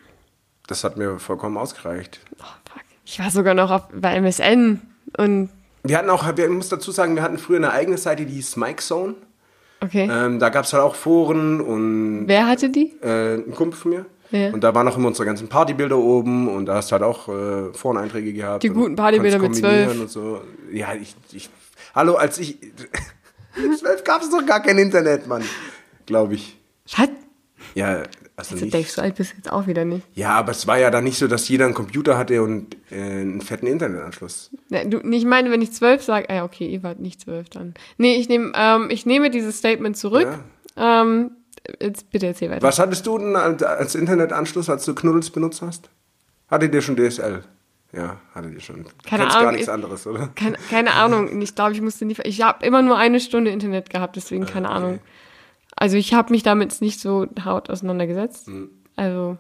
[0.67, 2.19] das hat mir vollkommen ausgereicht.
[2.41, 2.83] Oh, fuck.
[3.05, 4.81] Ich war sogar noch auf, bei MSN
[5.17, 5.51] und,
[5.87, 8.57] Wir hatten auch, wir muss dazu sagen, wir hatten früher eine eigene Seite, die hieß
[8.57, 9.15] Mike Zone.
[9.83, 10.09] okay.
[10.11, 12.95] Ähm, da gab es halt auch Foren und Wer hatte die?
[13.03, 14.07] äh, ein Kumpel von mir.
[14.31, 14.51] Ja.
[14.51, 17.29] Und da waren auch immer unsere ganzen Partybilder oben und da hast du halt auch
[17.29, 18.63] äh, Foreneinträge gehabt.
[18.63, 20.01] Die guten Partybilder mit zwölf.
[20.01, 20.41] Und so.
[20.73, 21.51] Ja, ich, ich.
[21.95, 22.59] Hallo, als ich.
[23.79, 25.45] zwölf gab es doch gar kein Internet, Mann.
[26.07, 26.59] Glaube ich.
[26.97, 27.09] Was?
[27.75, 28.03] Ja,
[28.37, 28.93] also Also Dave, nicht.
[28.93, 30.07] so alt bist du jetzt auch wieder nicht.
[30.15, 32.97] Ja, aber es war ja dann nicht so, dass jeder einen Computer hatte und äh,
[33.01, 34.51] einen fetten Internetanschluss.
[34.71, 37.49] Ne, du, ich meine, wenn ich zwölf sage, ah, ja, okay, ihr wart nicht zwölf
[37.51, 37.75] dann.
[37.99, 40.29] Nee, ich nehme, ähm, ich nehme dieses Statement zurück.
[40.77, 41.31] Ähm,
[41.81, 42.63] jetzt bitte erzähl weiter.
[42.63, 45.89] Was hattest du denn als, Internetanschluss, als du Knuddels benutzt hast?
[46.49, 47.43] Hattet ihr schon DSL?
[47.93, 48.85] Ja, hattet ihr schon.
[49.09, 50.29] Keine Ahnung, gar nichts ich- anderes, oder?
[50.35, 51.41] Keine, keine Ahnung.
[51.41, 52.17] Ich glaube, ich musste nie.
[52.25, 54.77] Ich habe immer nur eine Stunde Internet gehabt, deswegen keine okay.
[54.77, 55.01] Ahnung.
[55.77, 58.47] Also ich habe mich damit nicht so haut auseinandergesetzt.
[58.47, 58.71] Hm.
[58.97, 59.37] Also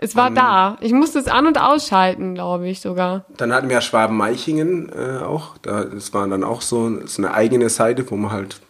[0.00, 0.78] es war da.
[0.80, 3.24] Ich musste es an und ausschalten, glaube ich sogar.
[3.36, 5.58] Dann hatten wir ja Schwaben-Meichingen äh, auch.
[5.58, 8.60] Da, das war dann auch so, so eine eigene Seite, wo man halt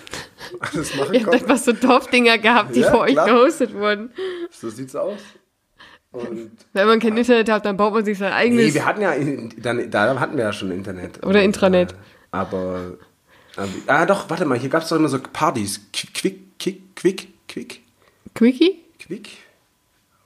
[0.60, 1.44] alles machen Ihr habt konnte.
[1.44, 3.26] einfach so Dorfdinger gehabt, die Ja, vor euch klar.
[3.26, 4.12] gehostet wurden.
[4.50, 5.20] So sieht's aus.
[6.10, 8.66] Und Wenn man kein Internet hat, dann baut man sich sein eigenes.
[8.66, 9.12] nee, wir hatten ja,
[9.62, 11.18] dann, da hatten wir ja schon Internet.
[11.24, 11.92] Oder Und, Intranet.
[11.92, 11.96] Äh,
[12.32, 12.94] aber,
[13.86, 15.80] ah doch, warte mal, hier gab's doch immer so Partys.
[15.92, 17.80] Quick, Quick, Quick, Quick?
[18.34, 18.80] Quickie?
[18.98, 19.28] Quick?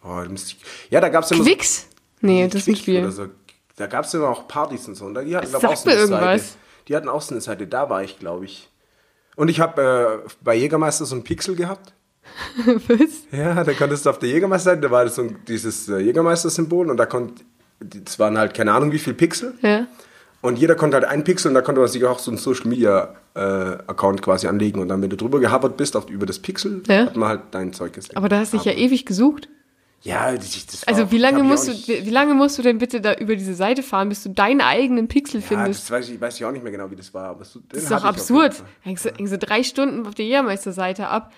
[0.04, 1.86] Oh, da müsste ich, ja, da gab es immer Quicks?
[2.20, 3.00] Nee, das ist ein Spiel.
[3.02, 3.26] Oder so.
[3.76, 5.04] Da gab es immer auch Partys und so.
[5.06, 6.42] Und da- die hatten, glaub, auch so eine irgendwas.
[6.42, 6.54] Seite.
[6.88, 7.66] Die hatten auch so eine Seite.
[7.66, 8.68] Da war ich, glaube ich.
[9.34, 11.92] Und ich habe äh, bei Jägermeister so ein Pixel gehabt.
[12.88, 13.10] Was?
[13.32, 16.96] Ja, da konntest du auf der Jägermeister-Seite, da war das so dieses äh, Jägermeister-Symbol und
[16.96, 17.44] da konnte,
[17.80, 19.54] das waren halt keine Ahnung wie viel Pixel.
[19.62, 19.86] Ja.
[20.42, 22.68] Und jeder konnte halt einen Pixel und da konnte man sich auch so einen Social
[22.68, 24.80] Media äh, Account quasi anlegen.
[24.80, 27.06] Und dann, wenn du drüber gehabert bist auf, über das Pixel, Ja.
[27.06, 28.16] hat man halt dein Zeug gesehen.
[28.16, 29.48] Aber da hast du dich ja ewig gesucht.
[30.02, 33.14] Ja, das, das Also wie lange musst du, wie lange musst du denn bitte da
[33.14, 35.84] über diese Seite fahren, bis du deinen eigenen Pixel Ja, findest?
[35.84, 37.30] das weiß ich, weiß ich auch nicht mehr genau, wie das war.
[37.30, 38.62] Aber so, Das ist doch absurd.
[38.82, 41.32] Hängst du, hängst du drei Stunden auf der Jägermeister-Seite ab.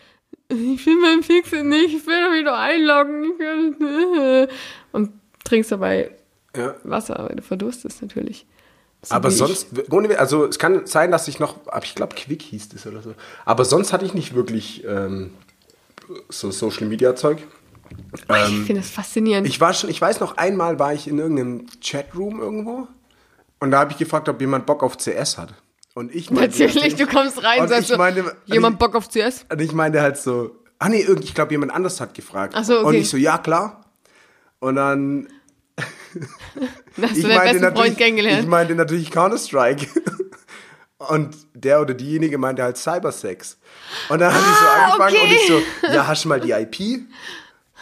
[0.49, 4.49] Ich finde meinen Pixel nicht, ich will doch wieder einloggen.
[4.93, 5.13] Und
[5.45, 6.11] trinkst dabei
[6.55, 6.75] Ja.
[6.83, 8.45] Wasser, weil du verdurstest natürlich.
[9.03, 9.37] So Aber ich.
[9.37, 12.87] sonst, ohne, also es kann sein, dass ich noch, aber ich glaube Quick hieß das
[12.87, 13.15] oder so.
[13.45, 15.31] Aber sonst hatte ich nicht wirklich ähm,
[16.29, 17.39] so Social Media Zeug.
[18.29, 19.47] Ich finde das faszinierend.
[19.47, 22.89] Ich war schon, ich weiß noch einmal war ich in irgendeinem Chatroom irgendwo
[23.61, 25.55] und da habe ich gefragt, ob jemand Bock auf CS hat.
[25.95, 29.09] Und ich meinte natürlich, du kommst rein und sagst ich so, meine- jemand Bock auf
[29.09, 29.47] CS?
[29.51, 32.55] Und ich meinte halt so, ah nee, ich glaube jemand anders hat gefragt.
[32.57, 32.87] Ach so, okay.
[32.87, 33.85] Und ich so, ja klar.
[34.61, 35.29] Und dann
[37.15, 38.41] ich kennengelernt.
[38.43, 39.87] Ich meinte natürlich Counter-Strike.
[40.99, 43.57] Und der oder diejenige meinte halt Cybersex.
[44.09, 45.25] Und dann habe ich so angefangen Ah, okay.
[45.25, 47.03] und ich so, ja, hast du mal die IP?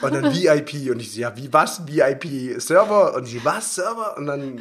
[0.03, 0.91] Und dann VIP.
[0.91, 1.81] Und ich so, ja, wie was?
[1.87, 2.61] VIP?
[2.61, 3.15] Server?
[3.15, 3.75] Und ich, was?
[3.75, 4.19] Server?
[4.19, 4.61] Und dann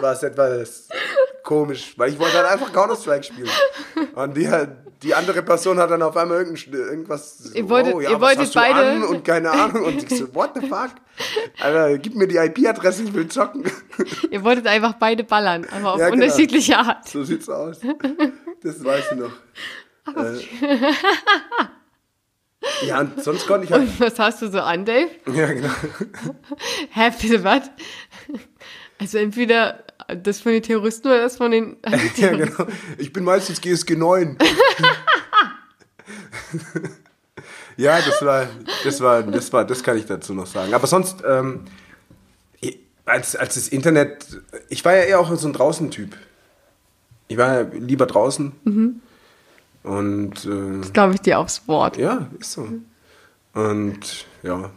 [0.00, 0.88] war es etwas
[1.44, 3.48] komisch, weil ich wollte halt einfach Counter-Strike spielen.
[4.16, 4.70] Und die, halt-
[5.02, 8.52] die andere Person hat dann auf einmal irgendwas so, Ihr wolltet- oh, ja, ihr wolltet
[8.54, 9.06] beide-?
[9.06, 9.84] Und keine Ahnung.
[9.84, 10.90] Und ich so, what the fuck?
[11.60, 13.64] Alter, gib mir die IP-Adresse, ich will zocken.
[14.30, 16.24] Ihr wolltet einfach beide ballern, aber auf Ja, genau.
[16.24, 17.08] unterschiedliche Art.
[17.08, 17.80] So sieht's aus.
[18.62, 19.32] Das weiß ich noch.
[20.16, 20.40] Äh,
[22.86, 23.82] ja, und sonst konnte ich halt.
[23.82, 25.10] Und was hast du so an, Dave?
[25.32, 25.68] Ja, genau.
[26.90, 27.62] Hä, bitte was?
[29.00, 31.76] Also entweder das von den Terroristen oder das von den
[32.16, 32.66] Ja, genau.
[32.98, 34.38] Ich bin meistens GSG 9.
[37.76, 38.46] ja, das war,
[38.84, 40.74] das war, das war, das kann ich dazu noch sagen.
[40.74, 41.64] Aber sonst, ähm,
[43.04, 46.16] als, als das Internet, ich war ja eher auch so ein Draußen-Typ.
[47.28, 48.52] Ich war ja lieber draußen.
[49.82, 51.96] Und äh, glaube ich dir aufs Wort.
[51.96, 52.68] Ja, ist so.
[53.54, 54.70] Und ja.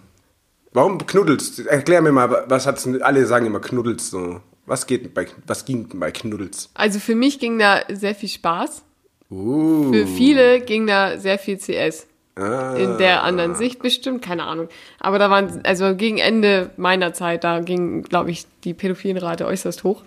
[0.74, 1.66] Warum knuddelst?
[1.68, 4.42] Erklär mir mal, was hat's alle sagen immer knuddelst so.
[4.65, 6.69] Was geht bei was ging bei Knuddels?
[6.73, 8.84] Also für mich ging da sehr viel Spaß.
[9.30, 9.91] Uh.
[9.91, 12.08] Für viele ging da sehr viel CS.
[12.36, 12.75] Ah.
[12.75, 14.67] In der anderen Sicht bestimmt, keine Ahnung.
[14.99, 19.84] Aber da waren, also gegen Ende meiner Zeit, da ging, glaube ich, die Pädophilenrate äußerst
[19.84, 20.04] hoch.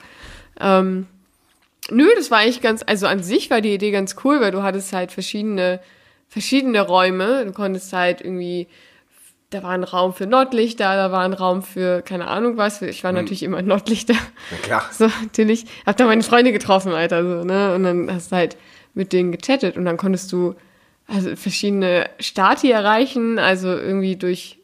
[0.60, 1.06] Ähm,
[1.90, 4.62] nö, das war eigentlich ganz, also an sich war die Idee ganz cool, weil du
[4.62, 5.80] hattest halt verschiedene,
[6.28, 7.46] verschiedene Räume.
[7.46, 8.68] Du konntest halt irgendwie,
[9.50, 12.82] da war ein Raum für Nordlichter, da war ein Raum für, keine Ahnung was.
[12.82, 14.14] Ich war natürlich immer Nordlichter.
[14.50, 14.84] Na klar.
[14.92, 15.64] So, natürlich.
[15.86, 17.74] Hab da meine Freunde getroffen, Alter, so, ne?
[17.74, 18.56] Und dann hast du halt
[18.94, 20.54] mit denen gechattet und dann konntest du
[21.06, 24.58] also verschiedene Stati erreichen, also irgendwie durch,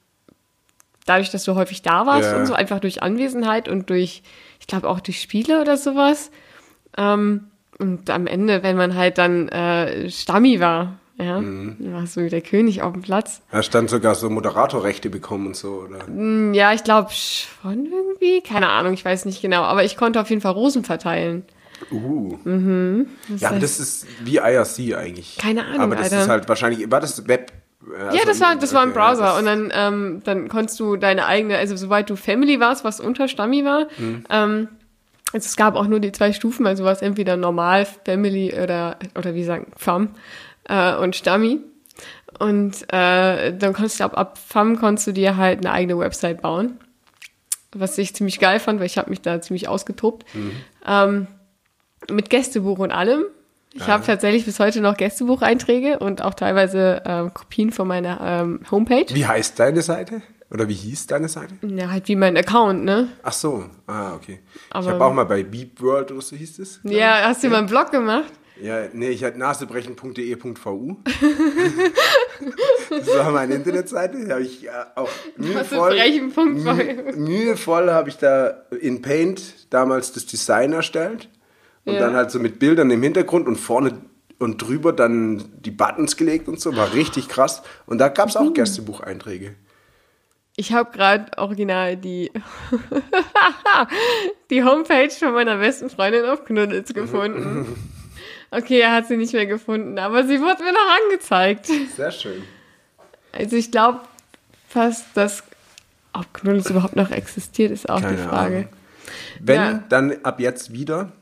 [1.07, 2.37] dadurch, dass du häufig da warst Ja.
[2.37, 4.23] und so, einfach durch Anwesenheit und durch,
[4.61, 6.31] ich glaube auch durch Spiele oder sowas.
[6.99, 11.77] Ähm, und am Ende, wenn man halt dann äh, Stammi war, ja, Mhm.
[11.79, 13.40] dann warst du der König auf dem Platz.
[13.50, 16.07] Da stand sogar so Moderatorrechte bekommen und so, oder?
[16.07, 20.20] Hm, Ja, ich glaube schon irgendwie, keine Ahnung, ich weiß nicht genau, aber ich konnte
[20.20, 21.44] auf jeden Fall Rosen verteilen.
[21.90, 22.38] Uh.
[22.44, 23.07] Mhm.
[23.37, 25.37] ja, aber das ist wie IRC eigentlich.
[25.38, 26.22] Keine Ahnung, Aber das Alter.
[26.22, 27.53] ist halt wahrscheinlich, war das Web?
[27.87, 30.48] äh, Ja, also- das war, das war ein Browser ja, das- und dann, ähm, dann
[30.48, 34.24] konntest du deine eigene, also soweit du Family warst, was unter Stammi war, Mhm.
[34.31, 34.68] ähm,
[35.33, 39.35] also es gab auch nur die zwei Stufen, also was entweder normal, Family oder, oder
[39.35, 40.11] wie sagen, Fam
[40.68, 41.61] äh, und Stammi.
[42.38, 46.42] Und äh, dann konntest du ab, ab Fam konntest du dir halt eine eigene Website
[46.42, 46.79] bauen,
[47.72, 50.24] was ich ziemlich geil fand, weil ich habe mich da ziemlich ausgetobt.
[50.35, 50.50] Mhm.
[50.87, 51.27] Ähm,
[52.11, 53.24] mit Gästebuch und allem.
[53.77, 58.61] Ich habe tatsächlich bis heute noch Gästebucheinträge und auch teilweise ähm, Kopien von meiner ähm,
[58.70, 59.07] Homepage.
[59.12, 60.22] Wie heißt deine Seite?
[60.50, 61.55] Oder wie hieß deine Seite?
[61.62, 63.09] Ja, halt wie mein Account, ne?
[63.24, 64.38] Ach so, ah, okay.
[64.44, 66.81] ich Aber- habe auch mal bei Beep World oder so hieß es.
[66.85, 68.33] Ja, hast du mal einen Blog gemacht?
[68.61, 70.97] Ja, nee, ich hatte nasebrechen.de.vu.
[72.90, 74.25] das war meine Internetseite.
[74.27, 75.97] Da habe ich äh, auch mühevoll,
[77.17, 81.29] mühevoll habe ich da in Paint damals das Design erstellt.
[81.85, 82.01] Und Ja.
[82.01, 83.99] dann halt so mit Bildern im Hintergrund und vorne
[84.38, 86.75] und drüber dann die Buttons gelegt und so.
[86.77, 87.62] War richtig krass.
[87.87, 89.55] Und da gab es auch Gästebucheinträge.
[90.57, 92.31] Ich habe gerade original die,
[94.51, 97.90] die Homepage von meiner besten Freundin auf Knuddels gefunden.
[98.57, 101.67] Okay, er hat sie nicht mehr gefunden, aber sie wurde mir noch angezeigt.
[101.97, 102.43] Sehr schön.
[103.33, 104.01] Also ich glaube
[104.69, 105.43] fast, dass
[106.12, 108.57] ob Knuddels überhaupt noch existiert, ist auch Keine die Frage.
[108.57, 108.69] Ahnung.
[109.40, 109.85] Wenn, Ja.
[109.88, 111.12] dann ab jetzt wieder.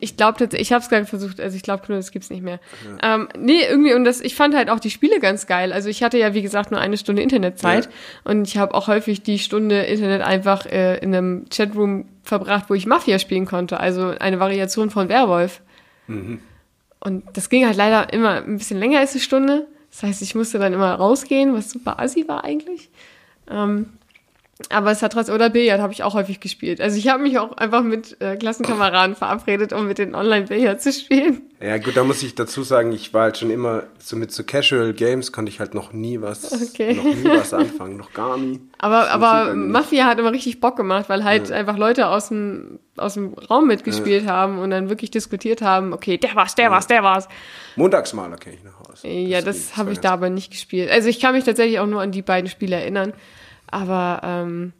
[0.00, 2.60] Ich glaube tatsächlich, ich habe es gerade versucht, also ich glaube, Knuddels gibt's nicht mehr.
[3.02, 5.72] Ähm, nee, irgendwie, und das, ich fand halt auch die Spiele ganz geil.
[5.72, 7.90] Also ich hatte ja, wie gesagt, nur eine Stunde Internetzeit Ja.
[8.24, 12.74] und ich habe auch häufig die Stunde Internet einfach äh, in einem Chatroom verbracht, wo
[12.74, 13.80] ich Mafia spielen konnte.
[13.80, 15.62] Also eine Variation von Werwolf.
[17.04, 19.66] Und das ging halt leider immer ein bisschen länger als eine Stunde.
[19.90, 22.90] Das heißt, ich musste dann immer rausgehen, was super assi war eigentlich.
[23.50, 23.90] Ähm,
[24.68, 26.80] aber es hat trotzdem, oder Billard habe ich auch häufig gespielt.
[26.80, 30.92] Also ich habe mich auch einfach mit äh, Klassenkameraden verabredet, um mit den Online-Billard zu
[30.92, 31.42] spielen.
[31.60, 34.44] Ja gut, da muss ich dazu sagen, ich war halt schon immer, so mit so
[34.44, 36.94] Casual Games konnte ich halt noch nie was, Okay.
[36.94, 38.60] noch nie was anfangen, noch gar nie.
[38.78, 39.70] Aber, Das aber nicht.
[39.72, 43.66] Mafia hat immer richtig Bock gemacht, weil halt einfach Leute aus dem, aus dem Raum
[43.66, 47.26] mitgespielt haben und dann wirklich diskutiert haben, okay, der war's, der war's, der war's.
[47.76, 49.00] Montagsmaler kenne ich noch aus.
[49.02, 50.90] Ja, das, geht, habe ich da aber nicht gespielt.
[50.90, 53.12] Also ich kann mich tatsächlich auch nur an die beiden Spiele erinnern.
[53.72, 54.72] Aber ähm,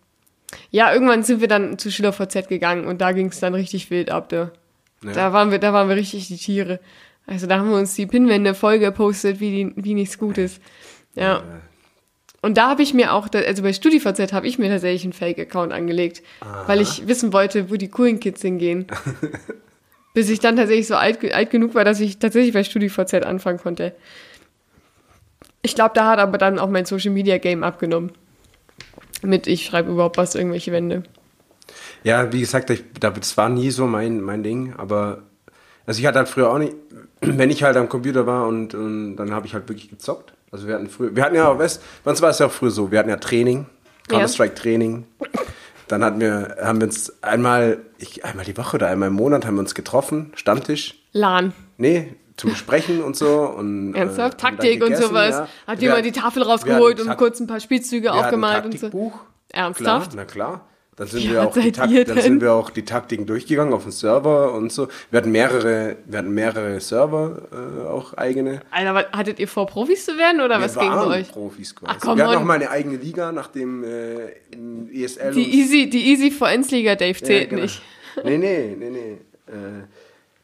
[0.70, 4.10] ja, irgendwann sind wir dann zu SchülerVZ gegangen und da ging es dann richtig wild
[4.10, 4.28] ab.
[4.28, 4.52] Da.
[5.02, 5.12] Ja.
[5.12, 6.78] da waren wir, da waren wir richtig die Tiere.
[7.26, 10.60] Also da haben wir uns die Pinwände voll gepostet, wie, die, wie nichts Gutes.
[11.14, 11.42] Ja.
[12.42, 15.72] Und da habe ich mir auch, also bei StudiVZ habe ich mir tatsächlich einen Fake-Account
[15.72, 16.22] angelegt,
[16.66, 18.86] weil ich wissen wollte, wo die coolen Kids hingehen.
[20.14, 23.58] Bis ich dann tatsächlich so alt, alt genug war, dass ich tatsächlich bei StudiVZ anfangen
[23.58, 23.94] konnte.
[25.62, 28.12] Ich glaube, da hat aber dann auch mein Social Media Game abgenommen.
[29.22, 31.04] Mit ich schreibe überhaupt was irgendwelche Wände.
[32.04, 35.22] Ja, wie gesagt, ich, das war nie so mein, mein Ding, aber
[35.86, 36.74] also ich hatte halt früher auch nicht,
[37.20, 40.32] wenn ich halt am Computer war und, und dann habe ich halt wirklich gezockt.
[40.50, 42.52] Also wir hatten früher, wir hatten ja auch, weißt, bei uns war es ja auch
[42.52, 43.66] früher so, wir hatten ja Training,
[44.08, 45.06] Counter-Strike Training.
[45.88, 49.46] Dann hatten wir, haben wir uns einmal, ich, einmal die Woche oder einmal im Monat
[49.46, 50.94] haben wir uns getroffen, Stammtisch.
[51.12, 51.52] LAN.
[51.76, 53.40] Nee, zum Sprechen und so.
[53.40, 54.40] Und, Ernsthaft?
[54.40, 55.30] äh, haben dann Taktik und sowas.
[55.30, 55.48] ja.
[55.66, 58.86] Habt ihr mal die Tafel rausgeholt und kurz ein paar Spielzüge wir aufgemalt und so?
[58.86, 59.20] Taktikbuch.
[59.50, 60.12] Ernsthaft?
[60.12, 60.66] Klar, na klar.
[60.94, 63.92] Dann sind, wir auch die Takt, dann sind wir auch die Taktiken durchgegangen auf dem
[63.92, 64.88] Server und so.
[65.10, 68.60] Wir hatten mehrere, wir hatten mehrere Server, äh, auch eigene.
[68.70, 71.32] Alter, was, hattet ihr vor, Profis zu werden oder was wir ging bei waren euch?
[71.32, 71.94] Profis quasi.
[71.96, 74.32] Ach, komm wir hatten auch mal eine eigene Liga nach dem äh,
[74.92, 75.32] ESL.
[75.32, 77.62] Die Easy, die Easy Vereinsliga, Dave, Ja, zählt genau.
[77.62, 77.80] nicht.
[78.22, 79.18] Nee, nee, nee, nee.
[79.46, 79.84] Äh,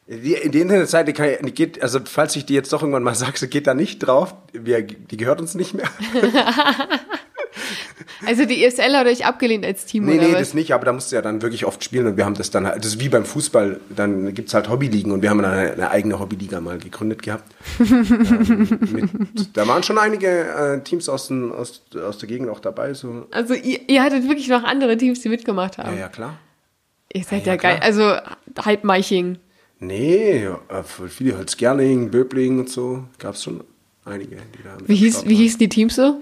[0.08, 3.46] die, die Internetseite kann, die geht, also falls ich die jetzt doch irgendwann mal sage,
[3.48, 4.34] geht da nicht drauf.
[4.52, 5.88] Wir, die gehört uns nicht mehr.
[8.26, 10.40] Also die ESL hat euch abgelehnt als Team Nee, oder nee, was?
[10.40, 12.50] das nicht, aber da musst du ja dann wirklich oft spielen und wir haben das
[12.50, 15.52] dann halt, das ist wie beim Fußball, dann gibt's halt Hobbyligen und wir haben dann
[15.52, 17.44] eine, eine eigene Hobbyliga mal gegründet gehabt.
[17.80, 22.60] ähm, mit, da waren schon einige äh, Teams aus, den, aus, aus der Gegend auch
[22.60, 23.26] dabei, so.
[23.30, 25.98] Also ihr, ihr hattet wirklich noch andere Teams, die mitgemacht Ja, haben.
[25.98, 26.38] ja, klar.
[27.12, 27.80] Ihr seid Ja, ja, ja, geil.
[27.82, 28.14] Also
[28.64, 29.38] Halbmeiching.
[29.80, 30.48] Nee,
[30.84, 33.62] voll viele, halt Skerling, Böbling und so, gab's schon
[34.04, 36.20] einige, die da Wie, hieß, wie hießen die Teams so?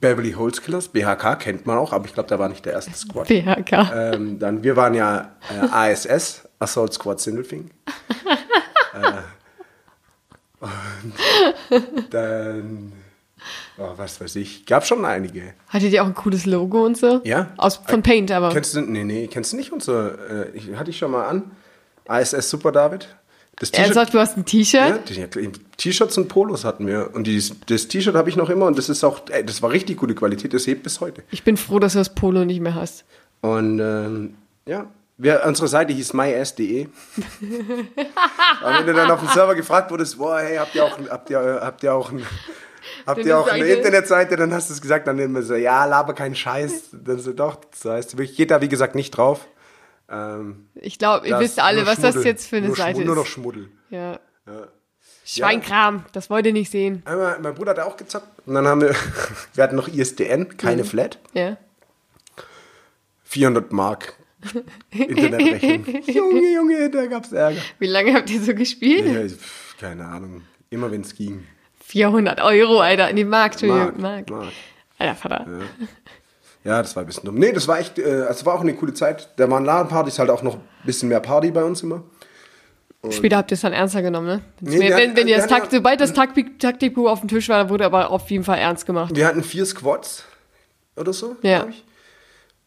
[0.00, 2.92] Beverly Hills Killers, BHK kennt man auch, aber ich glaube, da war nicht der erste
[2.92, 3.28] Squad.
[3.28, 3.90] BHK.
[3.94, 7.70] Ähm, dann, wir waren ja äh, ASS, Assault Squad Sindelfing.
[8.94, 9.22] äh,
[11.70, 12.92] und dann,
[13.78, 15.54] oh, was weiß ich, gab schon einige.
[15.68, 17.20] Hattet ihr auch ein cooles Logo und so?
[17.24, 17.52] Ja.
[17.56, 18.52] Aus, von Paint aber.
[18.52, 21.50] Kennst du, nee, nee, kennst du nicht unser, äh, ich, hatte ich schon mal an,
[22.08, 23.08] ASS Super David.
[23.60, 25.10] Das Er sagt, du hast ein T-Shirt.
[25.10, 25.26] ja,
[25.76, 27.10] T-Shirts und Polos hatten wir.
[27.12, 29.70] Und die, das T-Shirt habe ich noch immer und das ist auch, ey, das war
[29.70, 31.22] richtig gute Qualität, das hebt bis heute.
[31.30, 33.04] Ich bin froh, dass du das Polo nicht mehr hast.
[33.40, 34.34] Und ähm,
[34.66, 36.86] ja, wir, unsere Seite hieß myass.de.
[38.62, 41.30] Aber wenn du dann auf dem Server gefragt wurdest, boah, hey, habt ihr auch, habt
[41.30, 42.24] ihr, habt ihr auch, ein,
[43.06, 43.76] habt ihr auch eine Seite?
[43.78, 46.90] Internetseite, dann hast du es gesagt, dann immer so, ja, laber keinen Scheiß.
[46.92, 49.48] Dann so, doch, das heißt, wirklich, geht da wie gesagt nicht drauf.
[50.10, 52.30] Ähm, Ich glaube, ihr wisst alle, was das Schmuddel.
[52.30, 53.28] jetzt für eine Seite Schmu- Nur noch ist.
[53.30, 53.68] Schmuddel.
[53.90, 54.18] Ja.
[55.24, 57.02] Schweinkram, das wollt ihr nicht sehen.
[57.04, 58.94] Einmal, mein Bruder hat auch gezockt und dann haben wir,
[59.54, 60.86] wir hatten noch ISDN, keine Mhm.
[60.86, 61.56] Flat, Ja.
[63.24, 64.14] 400 Mark
[64.90, 66.02] Internetrechnung.
[66.06, 67.60] Junge, Junge, da gab's Ärger.
[67.78, 69.06] Wie lange habt ihr so gespielt?
[69.06, 70.42] Ja, pf, keine Ahnung.
[70.70, 71.46] Immer wenn es ging.
[71.84, 73.12] 400 Euro, Alter.
[73.12, 74.30] Nee, Mark, Entschuldigung, Mark.
[74.30, 74.52] Mark.
[74.98, 75.46] Alter Vater.
[75.48, 75.66] Ja,
[76.68, 77.36] das war ein bisschen dumm.
[77.36, 79.28] Nee, das war echt, äh, es war auch eine coole Zeit.
[79.36, 82.02] Da waren LAN-Partys halt auch noch ein bisschen mehr Party bei uns immer.
[83.10, 84.40] Später habt ihr es dann ernster genommen, ne?
[84.60, 87.70] Nee, wenn, wenn ihr das Takt, ja- sobald das Taktik, Taktikbuch auf dem Tisch war,
[87.70, 89.14] wurde aber auf jeden Fall ernst gemacht.
[89.14, 90.24] Wir hatten vier Squads
[90.96, 91.58] oder so, Ja.
[91.60, 91.84] glaub ich.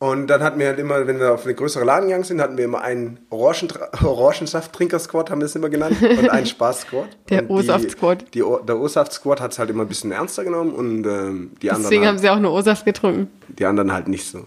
[0.02, 2.58] Und dann hatten wir halt immer, wenn wir auf eine größere Laden gegangen sind, hatten
[2.58, 7.08] wir immer einen Orangentra- Orangensaft-Trinker-Squad, haben wir es immer genannt, und einen Spaß-Squad.
[7.30, 8.34] Der O-Saft-Squad.
[8.34, 12.08] Der O-Saft-Squad hat es halt immer ein bisschen ernster genommen und ähm, die, anderen Deswegen
[12.08, 13.30] haben halt, sie auch nur O-Saft getrunken.
[13.48, 14.46] die anderen halt nicht so.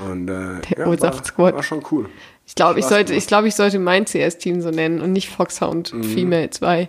[0.00, 1.52] Und äh, Der ja, O-Saft-Squad.
[1.52, 2.08] War, war schon cool.
[2.44, 5.92] Ich glaube, ich sollte, ich glaube, ich sollte mein CS-Team so nennen und nicht Foxhound
[5.94, 6.02] Mhm.
[6.02, 6.88] Female 2.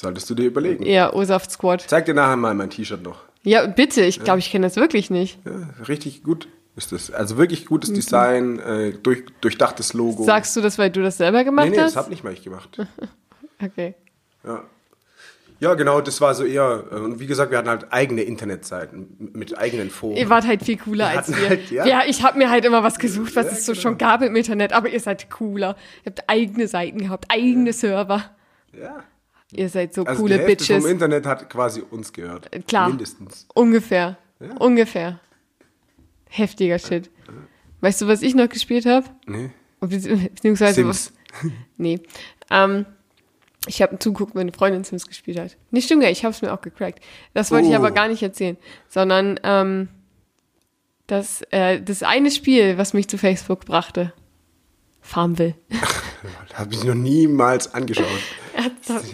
[0.00, 0.84] Solltest du dir überlegen.
[0.84, 1.84] Ja, O-Saft Squad.
[1.86, 3.20] Zeig dir nachher mal mein T-Shirt noch.
[3.46, 4.02] Ja, bitte.
[4.02, 5.38] Ich glaube, ich kenne das wirklich nicht.
[5.44, 7.10] Ja, richtig gut ist das.
[7.10, 10.24] Also wirklich gutes Design, äh, durch, durchdachtes Logo.
[10.24, 11.96] Sagst du das, weil du das selber gemacht nee, nee, hast?
[11.96, 12.68] das hab nicht mal ich gemacht.
[13.62, 13.94] okay.
[14.44, 14.62] Ja.
[15.58, 19.30] Ja, genau, das war so eher, äh, und wie gesagt, wir hatten halt eigene Internetseiten
[19.32, 20.16] mit eigenen Foren.
[20.16, 21.48] Ihr wart halt viel cooler als hatten wir.
[21.48, 21.86] halt- ja.
[21.86, 22.02] ja.
[22.06, 23.82] ich habe mir halt immer was gesucht, was Ja, es so genau.
[23.82, 25.76] schon gab im Internet, aber ihr seid cooler.
[26.04, 28.24] Ihr habt eigene Seiten gehabt, eigene Server.
[28.78, 29.02] Ja.
[29.52, 30.82] Ihr seid so Also coole die Hälfte Bitches.
[30.82, 32.50] vom Internet hat quasi uns gehört.
[32.66, 32.88] Klar.
[32.88, 33.46] Mindestens.
[33.54, 34.18] Ungefähr.
[34.58, 35.20] Ungefähr.
[36.28, 37.10] Heftiger Shit.
[37.80, 39.06] Weißt du, was ich noch gespielt habe?
[39.26, 39.50] Nee.
[39.80, 41.12] Beziehungsweise Sims.
[41.32, 41.50] was.
[41.76, 42.00] Nee.
[42.50, 42.86] Ähm,
[43.68, 45.56] ich habe zuguckt, wenn eine Freundin Sims gespielt hat.
[45.70, 47.02] Nicht stimmt, ja, ich habe es mir auch gecrackt.
[47.34, 47.76] Das wollte ich Oh.
[47.76, 48.56] aber gar nicht erzählen,
[48.88, 49.88] sondern ähm,
[51.06, 54.12] das, äh, das eine Spiel, was mich zu Facebook brachte.
[55.06, 55.54] Farmville.
[56.54, 58.06] Habe ich noch niemals angeschaut.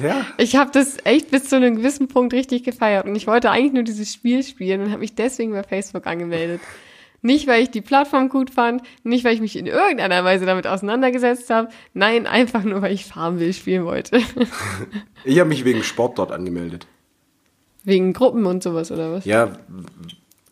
[0.00, 0.24] Ja.
[0.38, 3.72] Ich habe das echt bis zu einem gewissen Punkt richtig gefeiert und ich wollte eigentlich
[3.72, 6.61] nur dieses Spiel spielen und habe mich deswegen bei Facebook angemeldet.
[7.20, 10.66] Nicht, weil ich die Plattform gut fand, nicht, weil ich mich in irgendeiner Weise damit
[10.66, 11.68] auseinandergesetzt habe.
[11.94, 14.20] Nein, einfach nur, weil ich Farmville spielen wollte.
[15.24, 16.87] Ich habe mich wegen Sport dort angemeldet.
[17.85, 19.24] Wegen Gruppen und sowas, oder was?
[19.24, 19.52] Ja,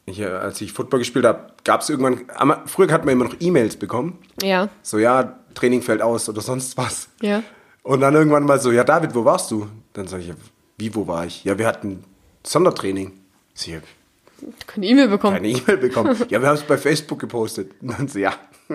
[0.06, 2.22] ich, äh, als ich Football gespielt habe, gab es irgendwann,
[2.66, 4.18] früher hat man immer noch E-Mails bekommen.
[4.42, 7.08] Ja, So, ja, Training fällt aus oder sonst was.
[7.20, 7.42] ja.
[7.82, 9.66] Und dann irgendwann mal so, ja, David, wo warst du?
[9.94, 10.32] Dann sage ich,
[10.76, 11.44] wie, wo war ich?
[11.44, 12.04] Ja, wir hatten
[12.44, 13.12] Sondertraining.
[13.54, 13.82] Sie haben
[14.66, 15.36] Keine E-Mail bekommen.
[15.36, 16.14] keine E-Mail bekommen.
[16.28, 17.72] ja, wir haben es bei Facebook gepostet.
[17.80, 18.34] Und dann so, ja,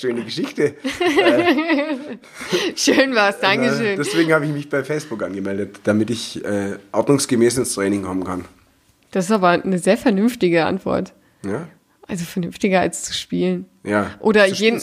[0.00, 0.74] schöne Geschichte.
[2.76, 3.96] Schön war's, Äh, Dankeschön.
[3.96, 8.44] deswegen habe ich mich bei Facebook angemeldet, damit ich äh, ordnungsgemäß ins Training kommen kann.
[9.14, 11.14] Das ist aber eine sehr vernünftige Antwort.
[11.44, 11.68] Ja,
[12.08, 13.66] Also vernünftiger als zu spielen.
[13.84, 14.10] ja.
[14.18, 14.80] Oder jeden-?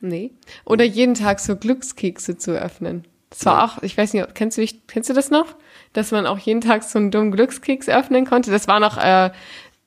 [0.00, 0.30] Nee.
[0.64, 3.04] Oder jeden Tag so Glückskekse zu öffnen.
[3.30, 5.56] Das war auch, ich weiß nicht, kennst du, dich- kennst du das noch?
[5.94, 8.52] Dass man auch jeden Tag so einen dummen Glückskeks öffnen konnte.
[8.52, 9.30] Das war noch äh,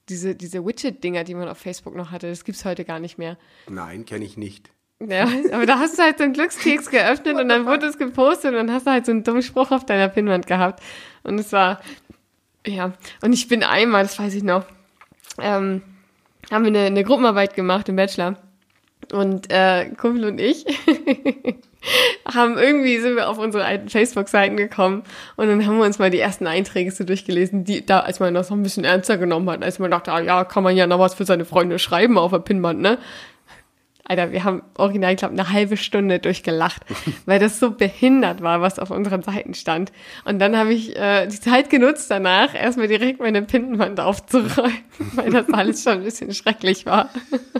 [0.09, 2.27] diese, diese Widget-Dinger, die man auf Facebook noch hatte.
[2.29, 3.37] Das gibt's heute gar nicht mehr.
[3.69, 4.71] Nein, kenne ich nicht.
[4.99, 8.51] Ja, aber da hast du halt so einen Glückskeks geöffnet und dann wurde es gepostet
[8.51, 10.83] und dann hast du halt so einen dummen Spruch auf deiner Pinnwand gehabt.
[11.23, 11.79] Und es war,
[12.69, 12.93] ja.
[13.21, 14.65] Und ich bin einmal, das weiß ich noch,
[15.41, 15.81] ähm,
[16.51, 18.35] haben wir eine, eine Gruppenarbeit gemacht im Bachelor.
[19.11, 20.65] Und äh, Kumpel und ich
[22.33, 25.03] haben irgendwie sind wir auf unsere alten Facebook-Seiten gekommen
[25.35, 28.33] und dann haben wir uns mal die ersten Einträge so durchgelesen, die da, als man
[28.33, 30.85] das noch ein bisschen ernster genommen hat, als man dachte, ah, ja, kann man ja
[30.85, 32.99] noch was für seine Freunde schreiben auf der Pinnwand, ne?
[34.09, 36.81] Alter, wir haben original, glaube eine halbe Stunde durchgelacht,
[37.25, 39.91] weil das so behindert war, was auf unseren Seiten stand.
[40.25, 44.73] Und dann habe ich äh, die Zeit genutzt danach, erstmal direkt meine Pinnwand aufzuräumen,
[45.13, 47.09] weil das alles schon ein bisschen schrecklich war.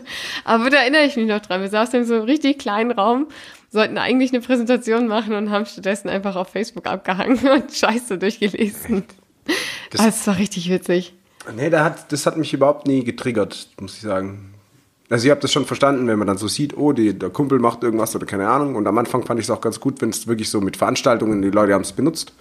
[0.43, 1.62] Aber da erinnere ich mich noch dran.
[1.62, 3.27] Wir saßen in so einem richtig kleinen Raum,
[3.69, 9.03] sollten eigentlich eine Präsentation machen und haben stattdessen einfach auf Facebook abgehangen und Scheiße durchgelesen.
[9.45, 9.55] Das-
[9.91, 11.13] Das, das war richtig witzig.
[11.55, 14.53] Nee, da hat, das hat mich überhaupt nie getriggert, muss ich sagen.
[15.10, 17.60] Also ich habe das schon verstanden, wenn man dann so sieht, oh, die, der Kumpel
[17.60, 18.76] macht irgendwas oder keine Ahnung.
[18.76, 21.41] Und am Anfang fand ich es auch ganz gut, wenn es wirklich so mit Veranstaltungen,
[21.41, 22.34] die Leute haben es benutzt.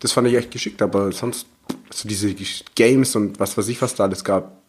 [0.00, 1.46] Das fand ich echt geschickt, aber sonst
[1.90, 2.34] so diese
[2.74, 4.62] Games und was weiß ich, was da alles gab,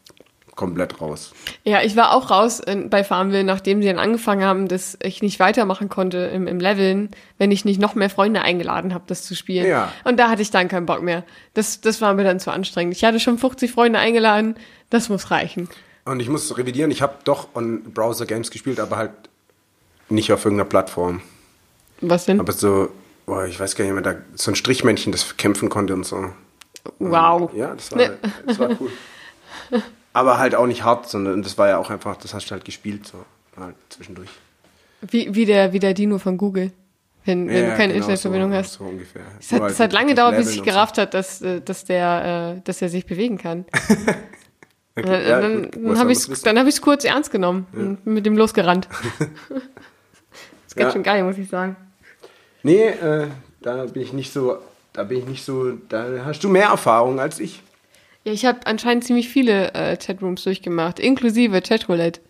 [0.56, 1.34] komplett raus.
[1.64, 5.22] Ja, ich war auch raus äh, bei Farmville, nachdem sie dann angefangen haben, dass ich
[5.22, 9.24] nicht weitermachen konnte im, im Leveln, wenn ich nicht noch mehr Freunde eingeladen habe, das
[9.24, 9.68] zu spielen.
[9.68, 9.92] Ja.
[10.04, 11.24] Und da hatte ich dann keinen Bock mehr.
[11.54, 12.96] Das, das war mir dann zu anstrengend.
[12.96, 14.56] Ich hatte schon 50 Freunde eingeladen,
[14.90, 15.68] das muss reichen.
[16.06, 19.12] Und ich muss revidieren, ich habe doch on Browser-Games gespielt, aber halt
[20.10, 21.22] nicht auf irgendeiner Plattform.
[22.02, 22.40] Was denn?
[22.40, 22.90] Aber so,
[23.26, 26.30] boah, ich weiß gar nicht mehr, da, so ein Strichmännchen, das kämpfen konnte und so.
[27.00, 27.50] wow.
[27.56, 28.18] Ja, das war, Ne.
[28.46, 28.92] das war cool.
[30.14, 32.66] Aber halt auch nicht hart, sondern das war ja auch einfach, das hast du halt
[32.66, 33.26] gespielt, so
[33.60, 34.30] halt zwischendurch.
[35.02, 36.72] Wie, wie, der, wie der Dino von Google,
[37.26, 38.74] wenn, wenn Ja, du keine genau, Internetverbindung so, hast.
[38.74, 39.22] So ungefähr.
[39.40, 40.72] Es hat, es halt hat lange gedauert, bis ich und so.
[40.72, 43.66] gerafft hat, dass, äh, dass, der, äh, dass er sich bewegen kann.
[44.96, 48.38] Okay, Dann, ja, dann, dann habe ich dann hab kurz ernst genommen und mit dem
[48.38, 48.88] losgerannt.
[49.20, 49.28] das
[50.68, 50.92] ist ganz Ja.
[50.92, 51.76] schön geil, muss ich sagen.
[52.62, 53.28] Nee, äh,
[53.62, 54.58] da bin ich nicht so,
[54.94, 57.62] da bin ich nicht so, da hast du mehr Erfahrung als ich.
[58.24, 62.22] Ja, ich habe anscheinend ziemlich viele äh, Chatrooms durchgemacht, inklusive Chatroulette.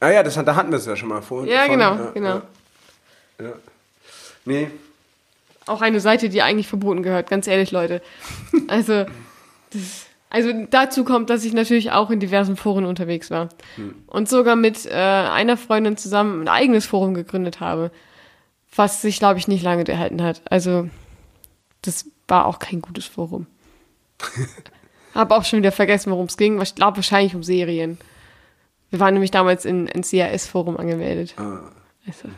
[0.00, 1.50] Ah ja, das, hat- da hatten wir es ja schon mal vorhin.
[1.52, 2.42] Ja, von, genau, genau.
[3.40, 3.52] Ja, ja.
[4.44, 4.70] Nee,
[5.66, 8.00] Auch eine Seite, die eigentlich verboten gehört, ganz ehrlich, Leute.
[8.68, 9.06] Also,
[9.72, 13.50] das, also dazu kommt, dass ich natürlich auch in diversen Foren unterwegs war.
[14.08, 17.92] Und sogar mit äh, einer Freundin zusammen ein eigenes Forum gegründet habe,
[18.74, 20.42] was sich, glaube ich, nicht lange gehalten hat.
[20.50, 20.88] Also,
[21.82, 23.46] das war auch kein gutes Forum.
[25.14, 26.60] Habe auch schon wieder vergessen, worum es ging.
[26.60, 27.98] Ich glaube wahrscheinlich um Serien.
[28.90, 31.34] Wir waren nämlich damals in ein CAS-Forum angemeldet.
[31.36, 31.70] ah,
[32.08, 32.28] Also,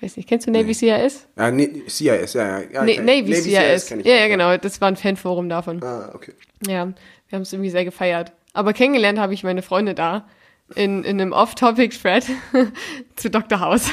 [0.00, 1.26] Weiß nicht, kennst du Navy CIS?
[1.36, 2.64] Ja, nee, CIS, ja, ja.
[2.72, 3.02] ja Nee, okay.
[3.02, 3.86] Navy, CIS.
[3.86, 4.56] kenn ich Ja, ja, genau.
[4.56, 5.82] Das war ein Fanforum davon.
[5.82, 6.34] Ah, okay.
[6.68, 6.92] Ja,
[7.28, 8.32] wir haben es irgendwie sehr gefeiert.
[8.52, 10.26] Aber kennengelernt habe ich meine Freunde da
[10.74, 12.26] in, in einem Off-Topic-Thread
[13.16, 13.60] zu Dr.
[13.60, 13.90] House.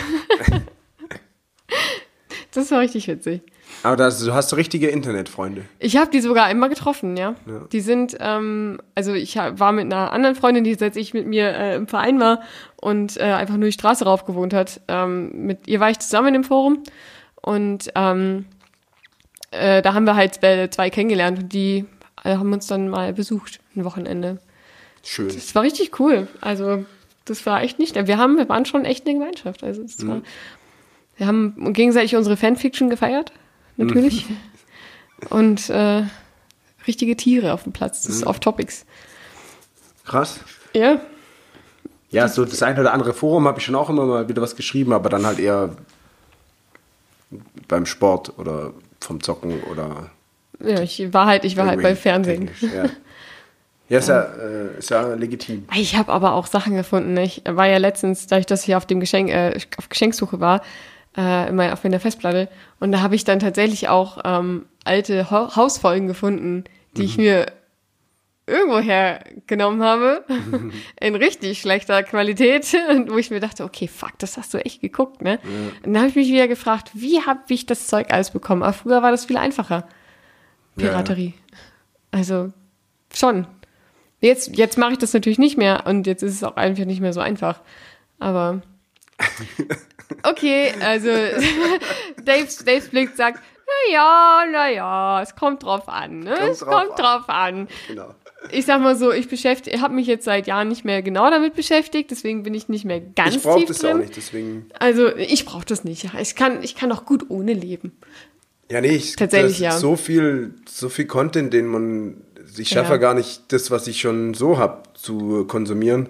[2.52, 3.42] das war richtig witzig.
[3.84, 5.66] Aber das, du hast so richtige Internetfreunde.
[5.80, 7.36] Ich habe die sogar einmal getroffen, ja.
[7.46, 7.62] Ja.
[7.72, 11.54] Die sind, ähm, also ich war mit einer anderen Freundin, die seit ich mit mir
[11.54, 12.42] äh, im Verein war
[12.78, 14.82] und äh, einfach nur die Straße rauf gewohnt hat.
[14.88, 16.84] Ähm, mit ihr war ich zusammen im Forum
[17.42, 18.46] und ähm,
[19.52, 21.86] äh, da haben wir halt äh, zwei kennengelernt und die
[22.26, 24.40] haben uns dann mal besucht, ein Wochenende.
[25.04, 25.28] Schön.
[25.28, 26.28] Das war richtig cool.
[26.42, 26.86] Also,
[27.26, 27.96] das war echt nicht.
[27.96, 29.64] Wir haben, wir waren schon echt eine Gemeinschaft.
[29.64, 30.08] Also, es Mhm.
[30.10, 30.22] war,
[31.18, 33.32] wir haben gegenseitig unsere Fanfiction gefeiert,
[33.78, 34.30] natürlich.
[34.30, 34.38] Mhm.
[35.30, 36.04] Und äh,
[36.88, 38.02] richtige Tiere auf dem Platz.
[38.04, 38.22] Das Mhm.
[38.22, 38.86] ist off Topics.
[40.06, 40.40] Krass.
[40.74, 41.00] Ja.
[42.12, 44.56] Ja, so das eine oder andere Forum habe ich schon auch immer mal wieder was
[44.56, 45.76] geschrieben, aber dann halt eher
[47.68, 50.10] beim Sport oder vom Zocken oder
[50.64, 52.50] Ja, ich war halt, ich war halt bei irgendwie Fernsehen.
[52.62, 52.86] Ja,
[53.90, 55.66] ja ist ja, äh, ist ja legitim.
[55.76, 57.16] Ich habe aber auch Sachen gefunden.
[57.18, 60.62] Ich war ja letztens, dadurch, dass ich auf dem Geschenk, äh, auf Geschenksuche war,
[61.18, 62.50] äh, in meiner, auf meiner Festplatte,
[62.80, 66.66] und da habe ich dann tatsächlich auch ähm, alte ha Hausfolgen gefunden,
[66.98, 67.48] die ich mir
[68.48, 70.24] irgendwoher genommen habe,
[71.00, 74.82] in richtig schlechter Qualität, und wo ich mir dachte, okay, fuck, das hast du echt
[74.82, 75.40] geguckt, ne?
[75.84, 78.64] Und dann habe ich mich wieder gefragt, wie habe ich das Zeug alles bekommen?
[78.64, 79.88] Aber früher war das viel einfacher.
[80.78, 80.90] Ja, ja.
[80.92, 81.34] Piraterie.
[82.12, 82.52] Also
[83.14, 83.48] schon.
[84.22, 87.02] Jetzt, jetzt mache ich das natürlich nicht mehr und jetzt ist es auch einfach nicht
[87.02, 87.62] mehr so einfach.
[88.20, 88.62] Aber
[90.24, 91.10] okay, also
[92.26, 96.36] Daves, Daves Blick sagt, na ja, na ja, es kommt drauf an, ne?
[96.36, 96.98] Kommt es drauf kommt an.
[96.98, 97.68] drauf an.
[97.88, 98.16] Genau.
[98.52, 101.56] Ich sag mal so, ich beschäftige, habe mich jetzt seit Jahren nicht mehr genau damit
[101.56, 103.94] beschäftigt, deswegen bin ich nicht mehr ganz Ich brauche tief das drin.
[103.94, 104.70] auch nicht, deswegen.
[104.80, 106.10] Also ich brauche das nicht.
[106.20, 107.98] Ich kann, ich kann auch gut ohne leben.
[108.72, 109.72] Ja, nee, ich Tatsächlich, ja.
[109.78, 112.18] so viel, so viel Content, den man.
[112.58, 112.98] Ich schaffe Ja.
[112.98, 116.10] gar nicht das, was ich schon so habe, zu konsumieren,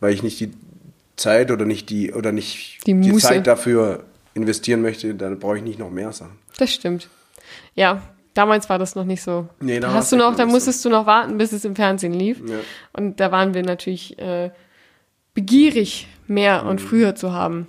[0.00, 0.50] weil ich nicht die
[1.16, 3.26] Zeit oder nicht die oder nicht Die Muße.
[3.28, 4.04] Zeit dafür
[4.34, 6.38] investieren möchte, dann brauche ich nicht noch mehr Sachen.
[6.58, 7.08] Das stimmt.
[7.74, 8.02] Ja,
[8.34, 9.48] damals war das noch nicht so.
[9.60, 12.40] Nee, da hast du noch, da musstest du noch warten, bis es im Fernsehen lief.
[12.46, 12.56] Ja.
[12.92, 14.50] Und da waren wir natürlich äh,
[15.34, 17.66] begierig, mehr und früher zu haben.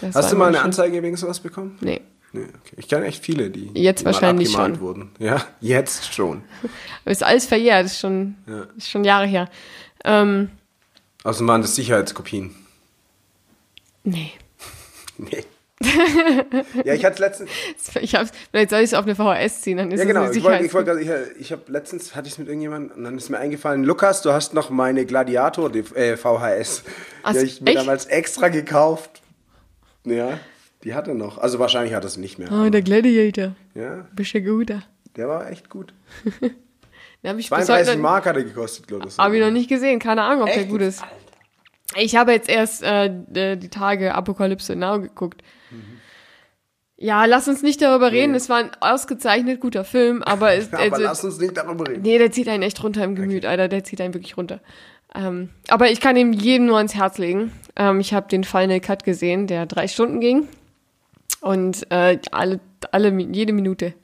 [0.00, 0.18] Das Mhm.
[0.18, 1.76] Hast du mal eine schon- Anzeige wegen sowas bekommen?
[1.80, 2.00] Nee.
[2.34, 2.74] Nee, okay.
[2.78, 4.80] Ich kenne echt viele, die Jetzt wahrscheinlich schon.
[4.80, 5.10] wurden.
[5.18, 6.42] Ja, jetzt schon.
[7.04, 8.66] Ist alles verjährt, ist schon, Ja.
[8.76, 9.48] ist schon Jahre her.
[10.04, 10.50] Ähm,
[11.24, 12.54] Außerdem waren das Sicherheitskopien.
[14.04, 14.32] nee.
[15.18, 15.44] Nee.
[16.84, 17.50] ja, ich hatte letztens.
[18.00, 20.22] Ich hab's, vielleicht soll ich es auf eine VHS ziehen, dann ist Ja, es genau.
[20.22, 23.16] eine Ich, wollte, ich, ich, ich habe letztens hatte ich es mit irgendjemandem und dann
[23.18, 26.84] ist mir eingefallen, Lukas, du hast noch meine Gladiator die, äh, VHS.
[27.24, 27.78] Ach, die habe ich mir echt?
[27.80, 29.22] damals extra gekauft.
[30.04, 30.38] Ja,
[30.84, 31.38] die hat er noch.
[31.38, 32.50] Also wahrscheinlich hat er es nicht mehr.
[32.52, 33.54] Oh, der Gladiator.
[33.74, 34.82] Ja, Bist du guter.
[35.16, 35.94] der war echt gut.
[37.24, 39.16] Hab ich bis 32 heute Mark hat er gekostet, glaube ich.
[39.16, 40.68] Habe ich noch nicht gesehen, keine Ahnung, ob der Echt?
[40.70, 41.02] gut ist.
[41.96, 43.10] Ich habe jetzt erst äh,
[43.56, 45.42] die Tage Apokalypse Now geguckt.
[46.96, 48.34] Ja, lass uns nicht darüber reden.
[48.34, 52.02] Es war ein ausgezeichnet guter Film, aber, es, Aber also, lass uns nicht darüber reden.
[52.02, 53.68] nee, der zieht einen echt runter im Gemüt, Alter.
[53.68, 54.60] Der zieht einen wirklich runter.
[55.14, 57.52] Ähm, aber ich kann ihm jedem nur ans Herz legen.
[57.76, 60.48] Ähm, ich habe den Final Cut gesehen, der drei Stunden ging.
[61.42, 62.60] Und äh, alle,
[62.92, 63.94] alle, jede Minute,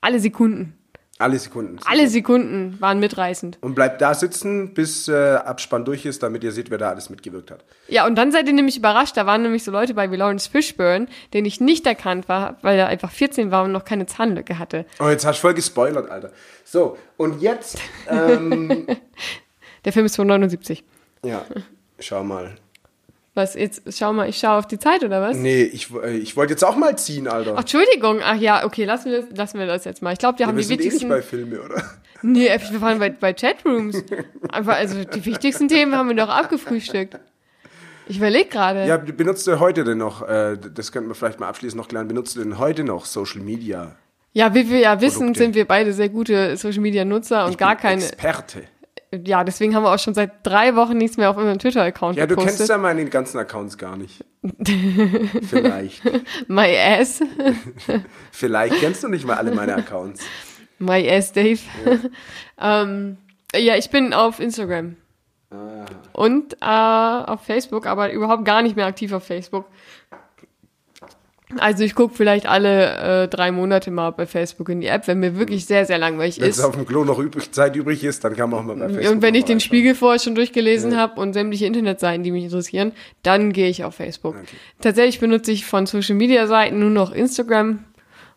[0.00, 0.74] alle Sekunden,
[1.18, 1.78] Alle Sekunden.
[1.86, 3.58] alle Sekunden waren mitreißend.
[3.60, 7.08] Und bleibt da sitzen, bis äh, Abspann durch ist, damit ihr seht, wer da alles
[7.08, 7.64] mitgewirkt hat.
[7.88, 9.16] Ja, und dann seid ihr nämlich überrascht.
[9.16, 12.76] Da waren nämlich so Leute bei wie Lawrence Fishburne, den ich nicht erkannt war, weil
[12.78, 14.84] er einfach 14 war und noch keine Zahnlücke hatte.
[15.00, 16.32] Oh, jetzt hast du voll gespoilert, Alter.
[16.64, 17.78] So, und jetzt,
[18.08, 18.86] ähm,
[19.84, 20.84] Der Film ist von 79.
[21.24, 21.44] ja,
[22.00, 22.56] schau mal.
[23.38, 25.36] Was, jetzt schau mal, ich schaue auf die Zeit oder was?
[25.36, 27.52] Nee, ich, äh, ich wollte jetzt auch mal ziehen, Alter.
[27.54, 30.12] Ach, Entschuldigung, ach ja, okay, lassen wir, lassen wir das jetzt mal.
[30.12, 31.08] Ich glaube, wir haben wir die sind eh nicht wichtigsten.
[31.08, 31.84] bei Filme, oder?
[32.22, 34.02] nee, wir waren bei, bei Chatrooms.
[34.50, 37.16] Einfach, also die wichtigsten Themen haben wir doch abgefrühstückt.
[38.08, 38.86] Ich überlege gerade.
[38.86, 42.08] Ja, benutzt du heute denn noch, äh, das könnten wir vielleicht mal abschließend noch klären,
[42.08, 43.94] benutzt du denn heute noch Social Media?
[44.32, 45.38] Ja, wie wir ja wissen, Produkte.
[45.38, 48.02] sind wir beide sehr gute Social Media Nutzer und Ich gar keine.
[48.02, 48.64] Experte.
[49.24, 52.26] Ja, deswegen haben wir auch schon seit drei Wochen nichts mehr auf unserem Twitter-Account Ja,
[52.26, 52.58] du gepostet.
[52.58, 54.24] kennst ja meine ganzen Accounts gar nicht.
[55.48, 56.02] Vielleicht.
[56.48, 57.20] My ass.
[58.32, 60.22] Vielleicht kennst du nicht mal alle meine Accounts.
[60.78, 61.60] My ass Dave.
[62.60, 63.16] ähm,
[63.56, 64.96] ja, ich bin auf Instagram.
[65.50, 65.86] Ah.
[66.12, 66.66] Und äh,
[67.30, 69.64] auf Facebook, aber überhaupt gar nicht mehr aktiv auf Facebook.
[71.56, 75.18] Also ich gucke vielleicht alle äh, drei Monate mal bei Facebook in die App, wenn
[75.20, 76.64] mir wirklich sehr, sehr langweilig Wenn es ist.
[76.64, 79.12] auf dem Klo noch übrig, Zeit übrig ist, dann kann man auch mal bei Facebook
[79.12, 79.58] Und wenn ich den.
[79.60, 82.92] Spiegel vorher schon durchgelesen habe und sämtliche Internetseiten, die mich interessieren,
[83.22, 84.36] dann gehe ich auf Facebook.
[84.80, 87.84] Tatsächlich benutze ich von Social Media Seiten nur noch Instagram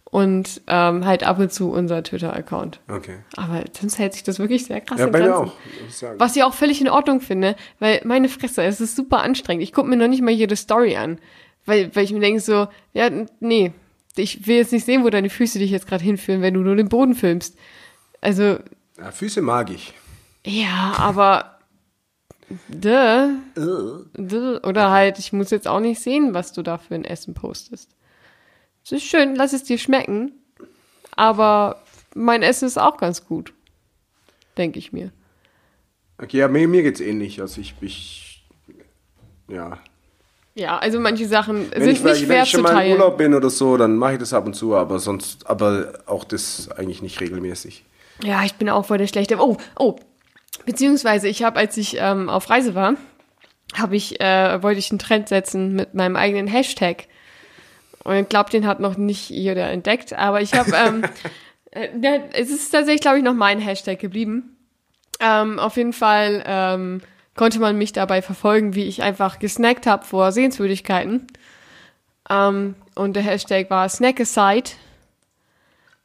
[0.05, 2.82] und ähm, halt ab und zu unser Twitter-Account.
[2.89, 3.18] Okay.
[3.38, 5.45] Aber sonst hält sich das wirklich sehr krass Ja, in bei mir Grenzen.
[5.49, 5.53] auch.
[5.88, 6.20] ich sagen.
[6.20, 9.64] Was ich auch völlig in Ordnung finde, weil meine Fresse, es ist super anstrengend.
[9.64, 11.18] Ich gucke mir noch nicht mal jede Story an.
[11.66, 13.09] Weil, weil ich mir denke so, ja,
[13.39, 13.72] nee,
[14.16, 16.76] ich will jetzt nicht sehen, wo deine Füße dich jetzt gerade hinführen, wenn du nur
[16.76, 17.57] den Boden filmst.
[18.20, 18.57] Also,
[18.97, 19.93] Ja, Füße mag ich.
[20.45, 21.59] ja, aber
[22.70, 23.38] duh,
[24.16, 27.34] duh, oder halt, ich muss jetzt auch nicht sehen, was du da für ein Essen
[27.34, 27.89] postest.
[28.84, 30.32] Es ist schön, lass es dir schmecken,
[31.16, 31.84] aber
[32.16, 33.53] mein Essen ist auch ganz gut.
[34.57, 35.12] Denke ich mir.
[36.18, 37.39] Okay, ja, mir, mir geht's ähnlich.
[37.41, 38.43] Also ich, ich
[39.47, 39.80] ja.
[40.54, 42.91] Ja, also manche Sachen Wenn sind ich, nicht wenn schwer ich schon mal im teilen.
[42.93, 46.24] Urlaub bin oder so, dann mache ich das ab und zu, aber sonst, aber auch
[46.26, 47.86] das eigentlich nicht regelmäßig.
[48.24, 49.38] Ja, ich bin auch voll der Schlechte.
[49.39, 49.95] Oh, oh.
[50.66, 52.95] Beziehungsweise ich habe, als ich ähm, auf Reise war,
[53.76, 57.06] habe ich, äh, wollte ich einen Trend setzen mit meinem eigenen Hashtag.
[58.04, 61.04] Und ich glaube, den hat noch nicht jeder entdeckt, aber ich habe, ähm,
[61.72, 64.58] äh, der- es ist tatsächlich, glaube ich, noch mein Hashtag geblieben.
[65.22, 67.02] Ähm, auf jeden Fall ähm,
[67.36, 71.28] konnte man mich dabei verfolgen, wie ich einfach gesnackt habe vor Sehenswürdigkeiten.
[72.30, 74.72] Ähm, und der Hashtag war Snackaside.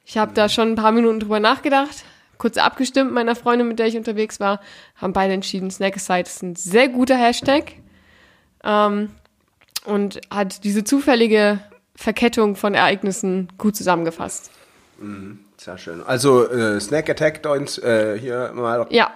[0.05, 2.05] Ich habe da schon ein paar Minuten drüber nachgedacht,
[2.39, 4.61] kurz abgestimmt mit meiner Freundin, mit der ich unterwegs war,
[4.95, 7.73] haben beide entschieden, Snackaside ist ein sehr guter Hashtag
[8.63, 9.11] ähm,
[9.85, 11.59] und hat diese zufällige
[11.97, 14.51] Verkettung von Ereignissen gut zusammengefasst.
[15.57, 16.03] Sehr schön.
[16.05, 18.87] Also äh, Snack Attack Doins, äh, hier mal.
[18.91, 19.11] Ja,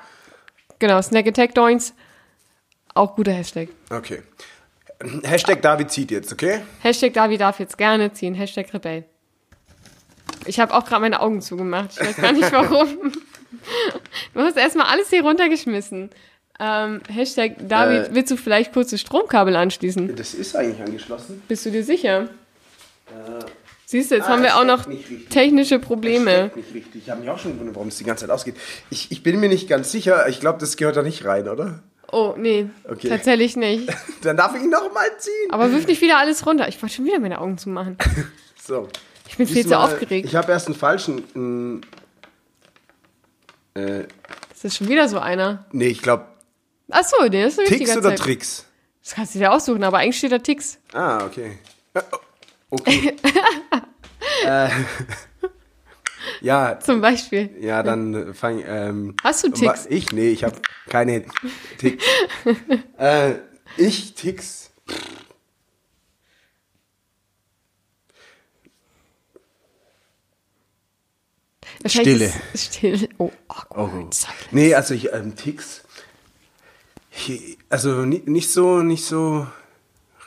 [0.81, 1.95] genau, Snack Attack Doins,
[2.95, 3.69] auch guter Hashtag.
[3.91, 4.23] Okay.
[5.23, 6.61] Hashtag David zieht jetzt, okay?
[6.83, 9.05] Hashtag David darf jetzt gerne ziehen, Hashtag Rebell.
[10.47, 11.93] Ich habe auch gerade meine Augen zugemacht.
[11.93, 13.13] Ich weiß gar nicht warum.
[14.33, 16.11] Du hast erstmal alles hier runtergeschmissen.
[16.61, 18.15] Ähm, Hashtag David, Äh.
[18.15, 20.15] willst du vielleicht kurz das Stromkabel anschließen?
[20.15, 21.43] Das ist eigentlich angeschlossen.
[21.49, 22.29] Bist du dir sicher?
[23.91, 24.87] Siehst du, jetzt Ah, haben wir auch noch
[25.31, 26.53] technische Probleme.
[26.55, 27.03] Nicht richtig.
[27.03, 28.55] Ich habe mich auch schon gewundert, warum es die ganze Zeit ausgeht.
[28.89, 30.29] Ich, ich bin mir nicht ganz sicher.
[30.29, 31.83] Ich glaube, das gehört da nicht rein, oder?
[32.13, 33.09] Oh, nee, Okay.
[33.09, 33.89] tatsächlich nicht.
[34.23, 35.51] Dann darf ich ihn noch mal ziehen.
[35.51, 36.69] Aber wirf nicht wieder alles runter.
[36.69, 37.97] Ich wollte schon wieder meine Augen zumachen.
[38.63, 38.89] So.
[39.29, 40.27] Ich bin viel zu aufgeregt.
[40.29, 41.81] Ich habe erst einen falschen.
[43.75, 44.05] äh,
[44.53, 45.65] Das ist schon wieder so einer.
[45.73, 46.27] nee, ich glaube,
[46.91, 48.19] Ach so, nee, das ist ein Ticks oder Zeit.
[48.21, 48.65] Tricks?
[49.03, 50.79] Das kannst du dir aussuchen, aber eigentlich steht da Ticks.
[50.93, 51.59] Ah, okay.
[51.95, 52.03] Äh,
[52.71, 53.17] Okay.
[54.45, 54.69] äh,
[56.41, 57.51] ja, Zum Beispiel.
[57.61, 58.63] ja, dann fang.
[58.67, 59.87] Ähm, Hast du Ticks?
[59.89, 60.13] Ich?
[60.13, 60.57] Nee, ich habe
[60.89, 61.25] keine
[61.79, 62.05] Ticks.
[62.99, 63.35] äh,
[63.77, 64.71] ich Ticks.
[71.87, 72.33] Stille.
[72.53, 73.09] Ist still.
[73.19, 73.55] Oh, Oh.
[73.75, 74.27] awkward.
[74.51, 75.83] Nee, also ich, ähm, Ticks.
[77.27, 79.47] Hi- Also ni- nicht so, nicht so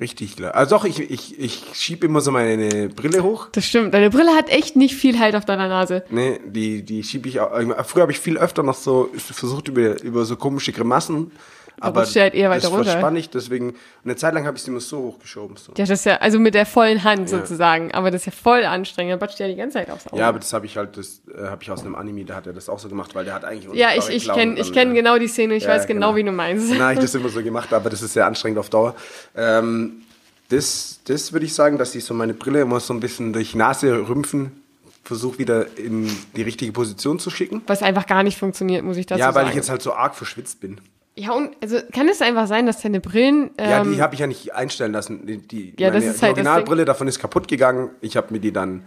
[0.03, 0.53] richtig klar.
[0.53, 3.47] Also doch, ich, ich, ich schiebe immer so meine Brille hoch.
[3.53, 3.93] Das stimmt.
[3.93, 6.03] Deine Brille hat echt nicht viel Halt auf deiner Nase.
[6.09, 7.51] Nee, die, die schiebe ich auch.
[7.85, 11.31] Früher habe ich viel öfter noch so versucht über, über so komische Grimassen.
[11.79, 12.91] Aber rutscht halt eher weiter das runter.
[12.91, 13.75] verspann ich, deswegen.
[14.03, 15.57] eine Zeit lang habe ich sie immer so hochgeschoben.
[15.57, 15.71] So.
[15.71, 17.93] Ja, das ist ja, also mit der vollen Hand sozusagen.
[17.93, 19.13] Aber das ist ja voll anstrengend.
[19.13, 20.17] Dann batscht ja die ganze Zeit aufs Auge.
[20.17, 22.47] Ja, aber das habe ich halt, das äh, habe ich aus einem Anime, da hat
[22.47, 24.93] er das auch so gemacht, weil der hat eigentlich Ja, ich, ich kenne ich kenn
[24.93, 25.55] genau die Szene.
[25.55, 26.15] Ich ja, weiß genau, genau.
[26.17, 26.79] wie du meinst.
[26.79, 28.95] Habe ich das immer so gemacht, aber das ist sehr anstrengend auf Dauer.
[29.35, 30.03] Ähm,
[30.49, 33.55] das das würde ich sagen, dass ich so meine Brille immer so ein bisschen durch
[33.55, 34.63] Nase rümpfen
[35.03, 37.61] versuche wieder in die richtige Position zu schicken.
[37.67, 39.49] Was einfach gar nicht funktioniert, muss ich dazu ja, weil sagen.
[39.49, 40.79] ich jetzt halt so arg verschwitzt bin.
[41.15, 43.51] Ja, und also kann es einfach sein, dass deine Brillen.
[43.57, 45.25] Ähm, Ja, die habe ich ja nicht einstellen lassen.
[45.27, 47.89] Die, die, Ja, das meine, halt Originalbrille davon ist kaputt gegangen.
[48.01, 48.83] Ich habe mir die dann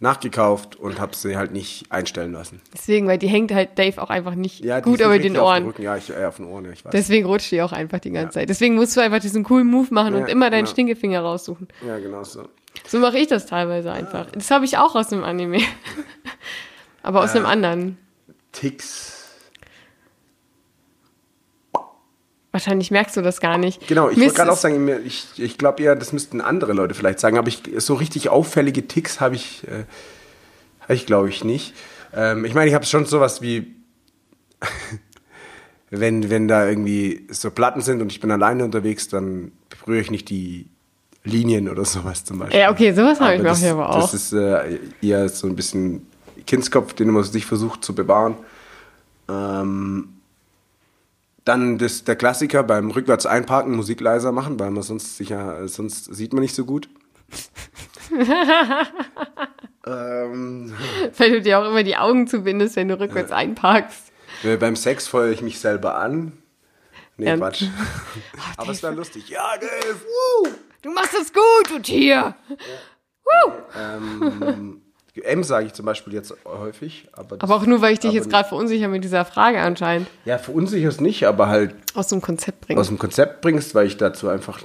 [0.00, 2.60] nachgekauft und habe sie halt nicht einstellen lassen.
[2.74, 5.62] deswegen, weil die hängt halt Dave auch einfach nicht Ja, gut über den Auf Ohren.
[5.62, 5.82] den Rücken.
[5.82, 6.90] Ja, ich, äh, auf den Ohren, ja, ich weiß.
[6.92, 8.48] Deswegen rutscht die auch einfach die ganze Zeit.
[8.48, 10.72] Deswegen musst du einfach diesen coolen Move machen Ja, und immer deinen genau.
[10.72, 11.68] Stinkefinger raussuchen.
[11.86, 12.48] ja, genau so.
[12.88, 14.26] So mache ich das teilweise einfach.
[14.32, 15.60] Das habe ich auch aus einem Anime.
[17.02, 17.96] Aber aus einem anderen.
[18.52, 19.13] Ticks.
[22.54, 23.88] Wahrscheinlich merkst du das gar nicht.
[23.88, 27.18] Genau, ich wollte gerade auch sagen, ich, ich glaube ja, das müssten andere Leute vielleicht
[27.18, 29.82] sagen, aber ich, so richtig auffällige Ticks habe ich, äh,
[30.82, 31.74] habe ich glaube ich nicht.
[32.14, 33.74] Ähm, ich meine, ich habe schon sowas wie,
[35.90, 39.50] wenn, wenn da irgendwie so Platten sind und ich bin alleine unterwegs, dann
[39.80, 40.68] berühre ich nicht die
[41.24, 42.60] Linien oder sowas zum Beispiel.
[42.60, 44.00] Ja, okay, sowas habe ich mir auch aber auch.
[44.02, 46.06] Das ist äh, eher so ein bisschen
[46.46, 48.36] Kindskopf, den man sich versucht zu bewahren.
[49.28, 50.10] Ähm,
[51.44, 56.06] dann das, der Klassiker beim rückwärts einparken, Musik leiser machen, weil man sonst sicher, sonst
[56.14, 56.88] sieht man nicht so gut.
[59.86, 60.74] ähm,
[61.16, 64.12] Weil du dir auch immer die Augen zubindest, wenn du rückwärts einparkst.
[64.44, 66.32] äh, beim Sex feuere ich mich selber an.
[67.16, 67.36] Nee, Ja.
[67.36, 67.64] Quatsch.
[68.56, 69.28] Aber es war lustig.
[69.28, 70.48] Ja, Dave, woo!
[70.82, 72.34] Du machst es gut, du Tier!
[73.76, 74.82] Ähm,
[75.22, 77.08] M sage ich zum Beispiel jetzt häufig.
[77.12, 80.38] Aber, Aber auch nur, weil ich dich jetzt gerade verunsicher mit dieser Frage anscheinend Ja,
[80.38, 82.80] verunsicher ist nicht, aber halt aus dem Konzept bringst.
[82.80, 84.60] aus dem Konzept bringst, weil ich dazu einfach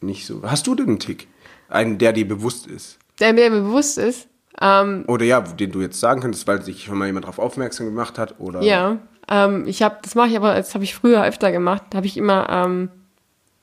[0.00, 0.42] nicht so.
[0.42, 1.28] Hast du denn einen Tick?
[1.68, 2.98] Einen, der dir bewusst ist?
[3.18, 4.28] Der mir bewusst ist,
[4.60, 7.86] ähm, Oder ja, den du jetzt sagen könntest, weil sich schon mal jemand darauf aufmerksam
[7.86, 8.36] gemacht hat?
[8.38, 11.82] Oder ja, ähm, ich habe, das mache ich aber, das habe ich früher öfter gemacht,
[11.90, 12.88] da habe ich immer ähm,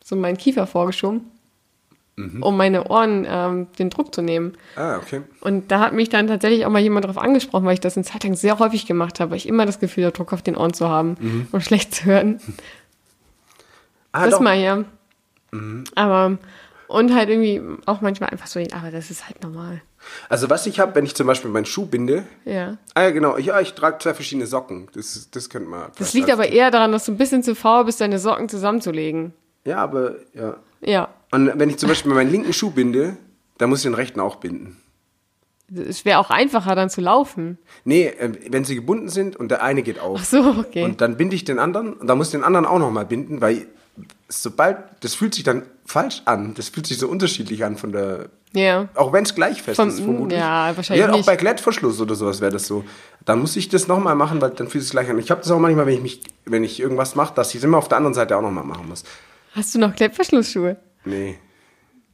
[0.04, 1.22] so meinen Kiefer vorgeschoben,
[2.16, 4.54] um meine Ohren ähm, den Druck zu nehmen.
[4.76, 5.22] Ah, okay.
[5.42, 8.04] Und da hat mich dann tatsächlich auch mal jemand darauf angesprochen, weil ich das eine
[8.04, 10.56] Zeit lang sehr häufig gemacht habe, weil ich immer das Gefühl habe, Druck auf den
[10.56, 12.40] Ohren zu haben und schlecht zu hören.
[14.12, 14.42] Ah, das doch.
[14.42, 14.84] mal, ja.
[15.96, 16.38] Aber,
[16.88, 19.82] und halt irgendwie auch manchmal einfach so, aber das ist halt normal.
[20.30, 22.26] Also was ich habe, wenn ich zum Beispiel meinen Schuh binde.
[22.46, 22.78] Ja.
[22.94, 23.38] Ah ja, genau.
[23.38, 24.88] Ja, ich trage zwei verschiedene Socken.
[24.94, 25.92] Das, das könnte man.
[25.98, 29.34] Das liegt aber eher daran, dass du ein bisschen zu faul bist, deine Socken zusammenzulegen.
[29.66, 30.58] Ja, aber ja.
[30.82, 31.10] Ja.
[31.34, 33.18] Und wenn ich zum Beispiel meinen linken Schuh binde,
[33.58, 34.78] dann muss ich den rechten auch binden.
[35.76, 37.58] Es wäre auch einfacher, dann zu laufen.
[37.86, 40.20] Nee, äh, wenn sie gebunden sind und der eine geht auf.
[40.22, 40.84] Ach so, okay.
[40.84, 43.42] Und dann binde ich den anderen und dann muss ich den anderen auch nochmal binden,
[43.42, 43.66] weil
[44.28, 46.54] sobald, das fühlt sich dann falsch an.
[46.56, 48.90] Das fühlt sich so unterschiedlich an von der, ja.
[48.94, 50.40] auch wenn es gleich fest Vom- ist, vermutlich.
[50.40, 51.26] ja, wahrscheinlich Ja, auch nicht.
[51.26, 52.84] bei Klettverschluss oder sowas wäre das so.
[53.26, 55.18] Dann muss ich das nochmal machen, weil dann fühlt es sich gleich an.
[55.18, 57.64] Ich habe das auch manchmal, wenn ich mich, wenn ich irgendwas mache, dass ich es
[57.64, 59.04] immer auf der anderen Seite auch nochmal machen muss.
[59.56, 60.78] Hast du noch Klettverschlussschuhe?
[61.06, 61.38] Nee,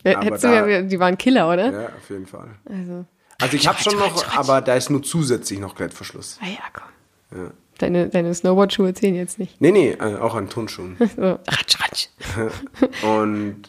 [0.03, 1.71] Ja, Hättest du da- ja, die waren Killer, oder?
[1.71, 2.47] ja, auf jeden Fall.
[2.69, 3.05] Also.
[3.41, 6.37] Also ich habe schon noch, aber da ist nur zusätzlich noch Klettverschluss.
[6.41, 7.51] Ah ja, komm.
[7.77, 9.61] Deine, deine Snowboardschuhe zählen jetzt nicht.
[9.61, 10.97] Nee, nee, äh, auch an Turnschuhen.
[11.15, 12.07] So, ratsch, ratsch.
[13.03, 13.61] Und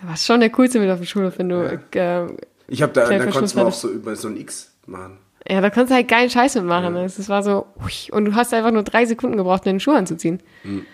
[0.00, 1.80] Da warst schon der Coolste mit auf dem Schulhof, wenn du.
[1.94, 2.28] Ja, äh,
[2.68, 5.18] ich habe da, da konntest du auch so über so ein X machen.
[5.46, 6.94] ja, da konntest du halt geilen Scheiß mitmachen.
[6.94, 7.02] ne?
[7.02, 7.66] Das war so.
[7.82, 10.40] ui, Und du hast einfach nur drei Sekunden gebraucht, deine Schuhe anzuziehen.
[10.64, 10.86] Mhm.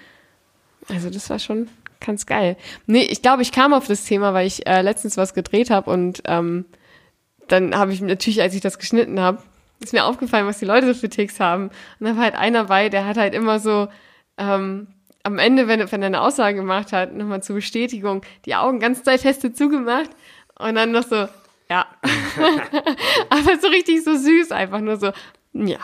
[0.88, 1.68] Also, das war schon
[2.00, 2.56] ganz geil.
[2.86, 5.90] Nee, ich glaube, ich kam auf das Thema, weil ich äh, letztens was gedreht habe
[5.90, 6.66] und ähm,
[7.48, 9.42] dann habe ich natürlich, als ich das geschnitten habe,
[9.80, 11.70] ist mir aufgefallen, was die Leute so für Ticks haben.
[12.00, 13.88] Und da war halt einer bei, der hat halt immer so
[14.38, 14.88] ähm,
[15.22, 19.02] am Ende, wenn, wenn er eine Aussage gemacht hat, nochmal zur Bestätigung, die Augen ganz
[19.02, 20.10] doll feste zugemacht
[20.58, 21.28] und dann noch so,
[21.68, 21.86] ja.
[23.30, 25.10] Aber so richtig so süß, einfach nur so,
[25.52, 25.78] ja.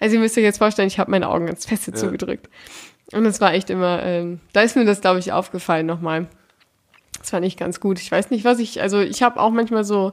[0.00, 2.48] Also ihr müsst euch jetzt vorstellen, ich habe meine Augen ganz feste zugedrückt.
[3.12, 6.26] Und das war echt immer, ähm, da ist mir das, glaube ich, aufgefallen nochmal.
[7.18, 8.00] Das fand ich ganz gut.
[8.00, 10.12] Ich weiß nicht, was ich, also ich habe auch manchmal so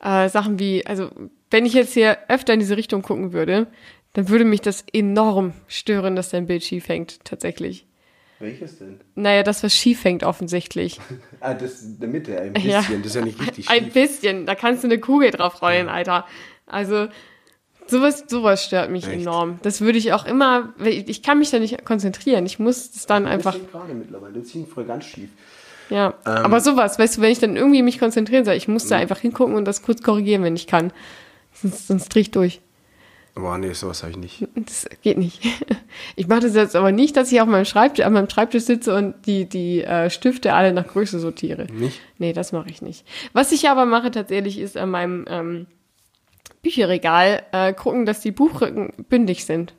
[0.00, 1.10] äh, Sachen wie, also
[1.50, 3.66] wenn ich jetzt hier öfter in diese Richtung gucken würde,
[4.14, 7.86] dann würde mich das enorm stören, dass dein Bild schief hängt, tatsächlich.
[8.38, 9.00] Welches denn?
[9.14, 11.00] Naja, das, was schief hängt, offensichtlich.
[11.40, 12.70] Ah, das in der Mitte, ein bisschen.
[12.70, 12.80] Ja.
[12.80, 13.92] Das ist ja nicht richtig Ein schief.
[13.92, 16.26] bisschen, da kannst du eine Kugel drauf rollen, Alter.
[16.66, 17.08] Also,
[17.88, 19.22] sowas, sowas stört mich Echt?
[19.22, 19.58] enorm.
[19.62, 22.46] Das würde ich auch immer, ich kann mich da nicht konzentrieren.
[22.46, 24.34] Ich muss das dann einfach, Bisschen gerade mittlerweile.
[24.34, 25.30] Das ist früher ganz schief.
[25.90, 26.14] ja.
[26.26, 26.32] Ähm.
[26.32, 29.18] Aber sowas, weißt du, wenn ich dann irgendwie mich konzentrieren soll, ich muss da einfach
[29.18, 30.92] hingucken und das kurz korrigieren, wenn ich kann.
[31.52, 32.60] Sonst, sonst dreh ich durch.
[33.34, 34.48] Boah, nee, sowas habe ich nicht.
[34.54, 35.42] Das geht nicht.
[36.14, 38.94] Ich mache das jetzt aber nicht, dass ich auf meinem Schreibtisch, an meinem Schreibtisch sitze
[38.94, 41.66] und die, die äh, Stifte alle nach Größe sortiere.
[41.72, 42.00] Nicht?
[42.18, 43.06] Nee, das mache ich nicht.
[43.32, 45.66] Was ich aber mache tatsächlich, ist an meinem ähm,
[46.62, 49.74] Bücherregal äh, gucken, dass die Buchrücken bündig sind.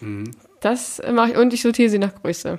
[0.00, 0.30] Mhm.
[0.60, 2.58] Das mache ich und ich sortiere sie nach Größe.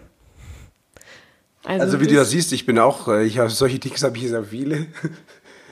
[1.64, 4.28] Also wie du das siehst, ich bin auch, äh, ich habe solche Ticks habe ich
[4.28, 4.88] sehr viele.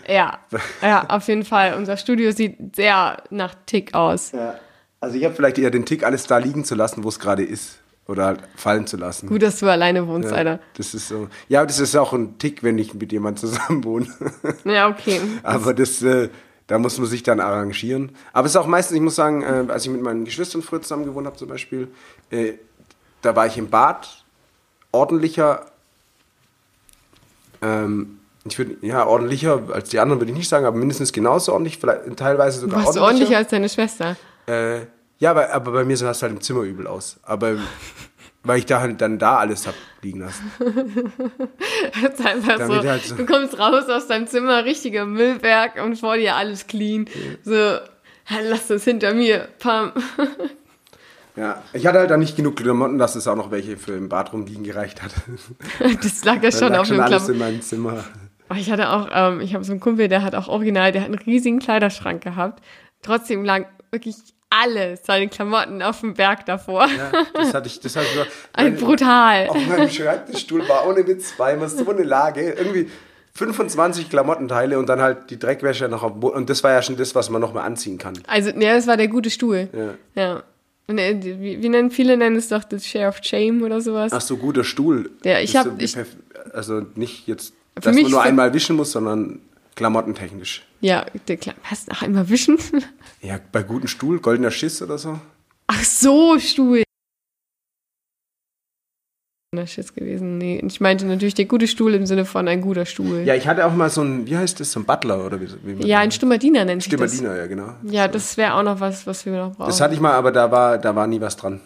[0.08, 0.40] Ja,
[0.82, 1.76] ja, auf jeden Fall.
[1.76, 4.32] Unser Studio sieht sehr nach Tick aus.
[4.32, 4.56] Ja.
[5.00, 7.44] Also ich habe vielleicht eher den Tick, alles da liegen zu lassen, wo es gerade
[7.44, 7.78] ist.
[8.08, 9.28] Oder halt fallen zu lassen.
[9.28, 10.60] Gut, dass du alleine wohnst, ja, Alter.
[10.76, 11.28] Das ist so.
[11.48, 14.08] Ja, das ist auch ein Tick, wenn ich mit jemandem zusammen wohne.
[14.66, 15.22] Ja, okay.
[15.44, 16.30] Aber das, äh,
[16.70, 18.12] da muss man sich dann arrangieren.
[18.32, 20.82] Aber es ist auch meistens, ich muss sagen, äh, als ich mit meinen Geschwistern früher
[20.82, 21.88] zusammen gewohnt habe zum Beispiel,
[22.30, 22.54] äh,
[23.24, 24.24] da war ich im Bad
[24.92, 25.66] ordentlicher,
[27.64, 31.54] ähm, ich würde, ja, ordentlicher als die anderen würde ich nicht sagen, aber mindestens genauso
[31.54, 34.16] ordentlich, vielleicht teilweise sogar Warst du ordentlicher als deine Schwester?
[34.46, 34.82] Äh,
[35.18, 37.18] ja, aber, aber bei mir sah es halt im Zimmer übel aus.
[37.24, 37.58] Aber
[38.44, 40.52] weil ich da halt dann da alles hab liegen lassen.
[42.02, 45.82] Das ist einfach Damit so, halt so- du kommst raus aus deinem Zimmer, richtiger Müllberg
[45.84, 47.06] und vor dir alles clean.
[47.44, 47.80] So, "Ja,
[48.44, 49.92] lass das hinter mir, pam.
[51.36, 54.10] Ja, ich hatte halt dann nicht genug Klamotten, dass es auch noch welche für im
[54.10, 55.12] Bad rumliegen gereicht hat.
[56.02, 58.04] Das lag ja schon lag auf dem alles in meinem Zimmer.
[58.50, 61.02] Oh, Ich hatte auch, ähm, ich habe so einen Kumpel, der hat auch original, der
[61.02, 62.62] hat einen riesigen Kleiderschrank gehabt.
[63.04, 64.16] Trotzdem lagen wirklich
[64.50, 66.88] alle seine Klamotten auf dem Berg davor.
[66.88, 68.26] Ja, das hatte ich, das hatte ich so.
[68.54, 69.48] Ein brutal.
[69.48, 72.52] Auf meinem Schreibtischstuhl war ohne Witz, immer so eine Lage.
[72.52, 72.90] Irgendwie
[73.36, 76.36] 25 Klamottenteile und dann halt die Dreckwäsche noch auf dem Boden.
[76.38, 78.14] Und das war ja schon das, was man noch mal anziehen kann.
[78.28, 79.70] Also, ja, das war der gute Stuhl.
[80.16, 80.22] Ja.
[80.22, 80.44] Ja.
[80.88, 84.12] Und äh, wie, wie nennen viele nennen es doch das Share of Shame oder sowas.
[84.12, 85.12] Ach so, guter Stuhl.
[85.24, 86.02] Ja, ich Ist hab- so
[86.52, 89.40] also nicht jetzt, dass man nur einmal wischen muss, sondern
[89.80, 90.64] klamottentechnisch.
[90.82, 92.58] Ja, der Kla was nach einmal wischen?
[93.22, 95.20] Ja, bei gutem Stuhl, goldener Schiss oder so.
[95.68, 96.84] Ach so, Stuhl.
[99.52, 100.38] Das ist gewesen.
[100.38, 103.24] Nee, ich meinte natürlich der gute Stuhl im Sinne von ein guter Stuhl.
[103.26, 105.48] Ja, ich hatte auch mal so ein, wie heißt das, so ein Butler oder wie,
[105.64, 107.12] wie man Ja, ein Stummerdiener nennt sich das.
[107.14, 107.74] Stimmerdiener, ja, genau.
[107.84, 109.68] Ja, das wäre auch noch was, was wir noch brauchen.
[109.70, 111.60] Das hatte ich mal, aber da war, da war nie was dran.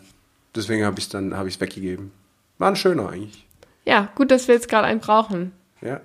[0.56, 2.12] Deswegen habe ich es dann hab ich's weggegeben.
[2.58, 3.46] War ein schöner eigentlich.
[3.86, 5.52] ja, gut, dass wir jetzt gerade einen brauchen.
[5.82, 6.00] Ja,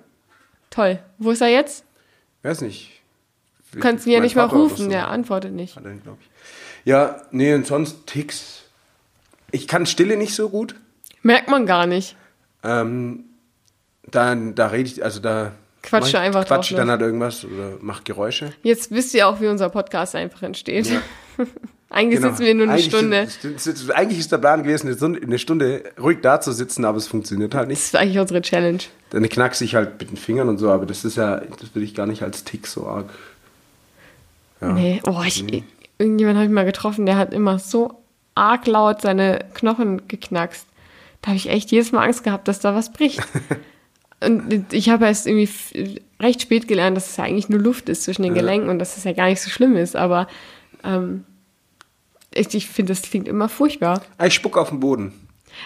[0.69, 0.99] Toll.
[1.17, 1.83] Wo ist er jetzt?
[2.43, 2.91] Weiß nicht.
[3.71, 4.89] Du kannst ihn ja nicht mal Vater oder rufen, so.
[4.89, 5.75] der antwortet nicht.
[6.03, 6.29] Glaub ich.
[6.85, 8.63] Ja, nee, und sonst Ticks.
[9.51, 10.75] Ich kann Stille nicht so gut.
[11.21, 12.15] Merkt man gar nicht.
[12.63, 13.25] Ähm,
[14.07, 15.51] dann, da rede ich, also da
[15.83, 16.91] Quatsch mach ich- einfach Quatsch drauf dann los.
[16.93, 18.53] halt irgendwas oder mach Geräusche.
[18.63, 20.89] Jetzt wisst ihr auch, wie unser Podcast einfach entsteht.
[21.91, 22.31] Eigentlich Genau.
[22.31, 23.27] sitzen wir nur eine Eigentlich Stunde.
[23.57, 26.97] Sind, eigentlich ist der Plan gewesen, eine Stunde, eine Stunde ruhig da zu sitzen, aber
[26.97, 27.79] es funktioniert halt nicht.
[27.79, 28.79] Das ist eigentlich unsere Challenge.
[29.09, 31.85] Dann knackse ich halt mit den Fingern und so, aber das ist ja, das würde
[31.85, 33.09] ich gar nicht als Tick so arg.
[34.61, 34.73] Ja.
[34.73, 35.43] Nee, oh, ich,
[35.97, 38.03] irgendjemand habe ich mal getroffen, der hat immer so
[38.35, 40.67] arg laut seine Knochen geknackst.
[41.21, 43.21] Da habe ich echt jedes Mal Angst gehabt, dass da was bricht.
[44.23, 48.03] und ich habe erst irgendwie recht spät gelernt, dass es ja eigentlich nur Luft ist
[48.03, 49.95] zwischen den Gelenken und dass es ja gar nicht so schlimm ist.
[49.95, 50.27] Aber
[50.83, 51.25] ähm,
[52.33, 54.01] ich, ich finde, das klingt immer furchtbar.
[54.17, 55.13] Ah, Ich spuck auf den Boden.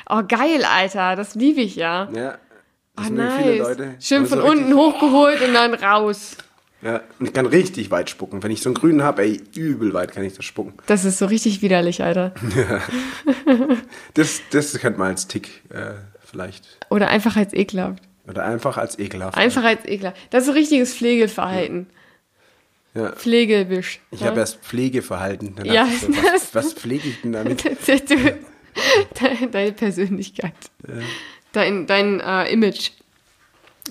[0.09, 2.09] Oh, geil, Alter, das liebe ich ja.
[2.15, 2.37] Ja.
[2.95, 3.33] Das Oh, nice.
[3.43, 3.95] viele Leute.
[3.99, 6.37] Schön Aber von so unten hochgeholt und dann raus.
[6.81, 8.43] Ja, und ich kann richtig weit spucken.
[8.43, 10.73] Wenn ich so einen grünen habe, ey, übel weit kann ich das spucken.
[10.85, 12.33] Das ist so richtig widerlich, Alter.
[14.13, 15.93] Das, das könnte man als Tick äh,
[16.23, 16.65] vielleicht.
[16.89, 18.01] Oder einfach als ekelhaft.
[18.27, 19.37] Oder einfach als ekelhaft.
[19.37, 20.17] Einfach als ekelhaft.
[20.29, 21.87] Das ist so richtiges Pflegeverhalten.
[21.89, 21.95] Ja.
[23.15, 23.99] Pflegewisch.
[24.11, 24.27] Ich ja?
[24.27, 25.55] habe erst Pflegeverhalten.
[25.55, 27.63] Dann Ja, so, was, was pflege ich denn damit?
[29.51, 30.53] Deine, Persönlichkeit.
[31.51, 32.91] Dein, dein äh, Image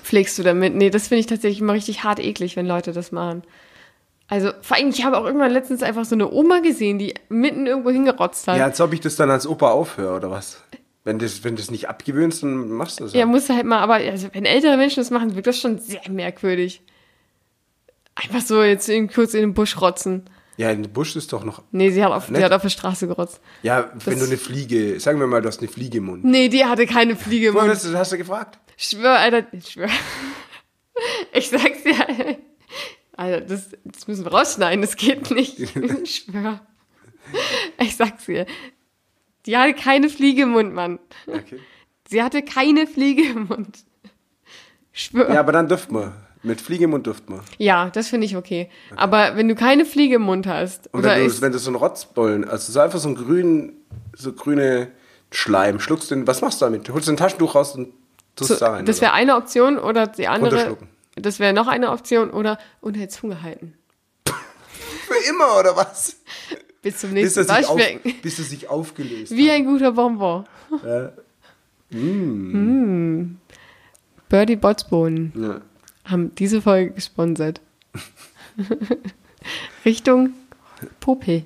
[0.02, 0.74] pflegst du damit.
[0.74, 3.42] Nee, das finde ich tatsächlich immer richtig hart eklig, wenn Leute das machen.
[4.28, 7.66] Also, vor allem, ich habe auch irgendwann letztens einfach so eine Oma gesehen, die mitten
[7.66, 8.54] irgendwo hingerotzt hat.
[8.54, 10.62] Ja, Ja, als ob ich das dann als Opa aufhöre, oder was?
[11.04, 13.12] Wenn du das, wenn das nicht abgewöhnst, dann machst du das.
[13.12, 15.78] ja musst du halt mal, aber also, wenn ältere Menschen das machen, wirkt das schon
[15.78, 16.82] sehr merkwürdig.
[18.14, 20.28] Einfach so jetzt in, kurz in den Busch rotzen.
[20.58, 21.62] ja, in den Busch ist doch noch.
[21.72, 23.40] Nee, sie hat auf, sie hat auf der Straße gerotzt.
[23.62, 26.24] Ja, wenn du eine Fliege, sagen wir mal, du hast eine Fliege im Mund.
[26.24, 27.68] Nee, die hatte keine Fliege im Mund.
[27.68, 28.58] hast du, hast du gefragt?
[28.76, 29.88] Ich schwör, Alter, ich schwör.
[31.32, 32.36] Ich sag's dir,
[33.16, 35.58] Alter, das, das müssen wir rausschneiden, das geht nicht.
[36.04, 36.60] Ich schwör.
[37.80, 38.46] Ich sag's dir.
[39.46, 40.98] Die hatte keine Fliege im Mund, Mann.
[41.26, 41.58] Okay.
[42.08, 43.78] Sie hatte keine Fliege im Mund.
[44.92, 45.32] Ich schwör.
[45.32, 46.12] Ja, aber dann dürft man.
[46.44, 47.40] Mit Fliege im Mund dürft man.
[47.58, 48.68] Ja, das finde ich okay.
[48.96, 51.70] Aber wenn du keine Fliege im Mund hast, Und oder wenn du, wenn du so
[51.70, 53.74] einen Rotzbollen, also so einfach so einen grünen,
[54.16, 54.88] so grüne
[55.30, 56.88] Schleim, schluckst den, was machst du damit?
[56.88, 57.92] Du holst ein Taschentuch raus und
[58.34, 58.86] tust so, da rein.
[58.86, 60.76] das wäre eine Option oder die andere,
[61.14, 63.74] das wäre noch eine Option oder unter Zunge halten.
[64.26, 66.16] Für immer, oder was?
[66.82, 68.14] Bis zum nächsten auf, Waschbecken.
[68.20, 69.56] bis er sich aufgelöst Wie hat.
[69.56, 70.44] ein guter Bonbon.
[71.94, 73.36] Mm.
[74.30, 75.60] Birdie Botsbohnen Ja.
[76.04, 77.60] Haben diese Folge gesponsert.
[79.84, 80.32] Richtung
[81.00, 81.44] Popel.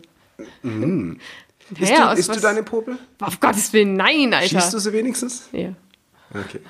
[1.80, 2.96] Isst, Ja, du, aus isst was- du deine Popel?
[3.20, 4.48] Auf Gottes Willen, nein, Alter.
[4.48, 5.48] Schießt du sie wenigstens?
[5.52, 5.70] Ja.
[6.30, 6.60] Okay.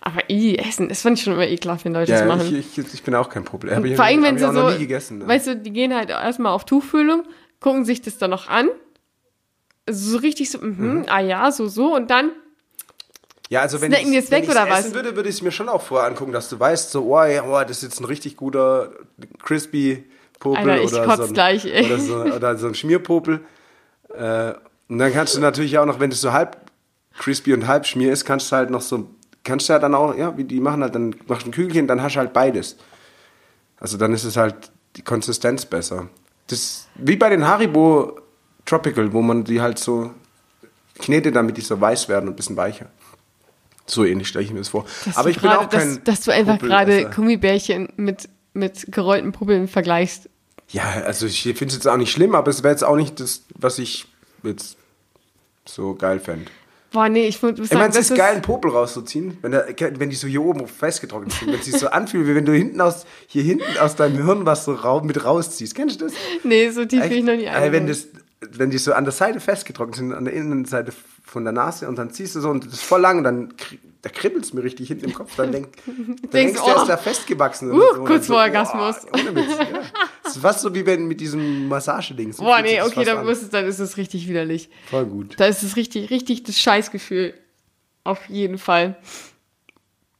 [0.00, 2.46] Aber i, Essen, das fand ich schon immer ekelhaft, wenn Leute das Ja, machen.
[2.56, 3.74] ich, ich, ich bin auch kein Popel.
[3.74, 5.18] Hab Vor allem, wenn sie so, gegessen.
[5.18, 5.28] ne?
[5.28, 7.24] weißt du, die gehen halt erstmal auf Tuchfühlung,
[7.60, 8.68] gucken sich das dann noch an.
[9.88, 12.30] So richtig so, mhm, ah ja, so, so, und dann,
[13.50, 14.78] Ja, also wenn Snacken ich wenn ich's was?
[14.78, 17.24] essen würde, würde ich es mir schon auch vorher angucken, dass du weißt, so, oh,
[17.24, 18.92] ja, oh das ist jetzt ein richtig guter
[19.42, 20.04] crispy
[20.38, 23.40] Popel Alter, ich oder, so ein, gleich, oder, so, oder so ein Schmierpopel.
[24.14, 24.52] Äh,
[24.88, 26.58] und dann kannst du natürlich auch noch, wenn es so halb
[27.18, 29.10] crispy und halb Schmier ist, kannst du halt noch so,
[29.42, 31.88] kannst du ja dann auch, ja, wie die machen halt, dann machst du ein Kügelchen,
[31.88, 32.76] dann hast du halt beides.
[33.80, 36.08] Also dann ist es halt die Konsistenz besser.
[36.46, 38.20] Das wie bei den Haribo
[38.64, 40.14] Tropical, wo man die halt so
[41.00, 42.86] knetet, damit die so weiß werden und ein bisschen weicher.
[43.90, 44.86] So ähnlich stelle ich mir das vor.
[45.04, 47.10] dass, Aber ich bin gerade, auch kein dass, dass du einfach gerade.
[47.10, 50.28] Gummibärchen mit, mit gerollten Puppeln vergleichst.
[50.68, 53.18] Ja, also ich finde es jetzt auch nicht schlimm, aber es wäre jetzt auch nicht
[53.18, 54.06] das, was ich
[54.44, 54.76] jetzt
[55.64, 56.50] so geil fände.
[56.92, 59.52] Boah, nee, ich muss Ich sagen, meine, es das ist geil, einen Popel rauszuziehen, wenn,
[59.52, 61.48] der, wenn die so hier oben festgetrocknet sind.
[61.48, 64.44] Wenn es sich so anfühlt, wie wenn du hinten aus, hier hinten aus deinem Hirn
[64.44, 65.74] was so rau, mit rausziehst.
[65.74, 66.14] Kennst du das?
[66.42, 68.08] Nee, so tief bin ich noch nie Äh, wenn, das,
[68.40, 70.92] wenn die so an der Seite festgetrocknet sind, an der Innenseite
[71.30, 73.54] von der Nase und dann ziehst du so und das ist voll lang und dann
[74.02, 75.36] da kribbelt es mir richtig hinten im Kopf.
[75.36, 76.82] Dann, denk, dann Denkst, du, der oh.
[76.82, 77.70] ist da festgewachsen.
[77.70, 78.04] Uh, so.
[78.04, 79.06] Kurz vor so, Orgasmus.
[79.06, 79.66] boah, ohne Witz, ja.
[80.24, 82.32] Das ist fast so wie wenn mit diesem Massageding.
[82.32, 83.26] So Boah, nee, okay, dann, an.
[83.26, 84.70] muss es, dann ist es richtig widerlich.
[84.88, 85.34] Voll gut.
[85.38, 87.34] Da ist es richtig, richtig das Scheißgefühl.
[88.04, 88.96] Auf jeden Fall.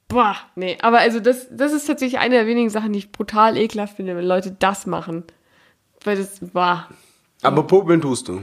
[0.07, 0.77] Boah, nee.
[0.81, 4.15] Aber also das, das ist tatsächlich eine der wenigen Sachen, die ich brutal ekelhaft finde,
[4.15, 5.23] wenn Leute das machen.
[6.03, 6.87] Weil das, boah,
[7.41, 8.41] Aber popeln tust du.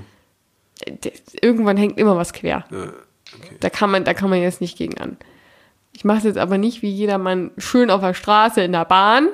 [1.41, 2.65] Irgendwann hängt immer was quer.
[2.71, 2.85] Ja,
[3.37, 3.57] okay.
[3.61, 5.17] Da kann man, da kann man jetzt nicht gegen an.
[5.93, 9.29] Ich mache es jetzt aber nicht wie jedermann schön auf der Straße, in der Bahn.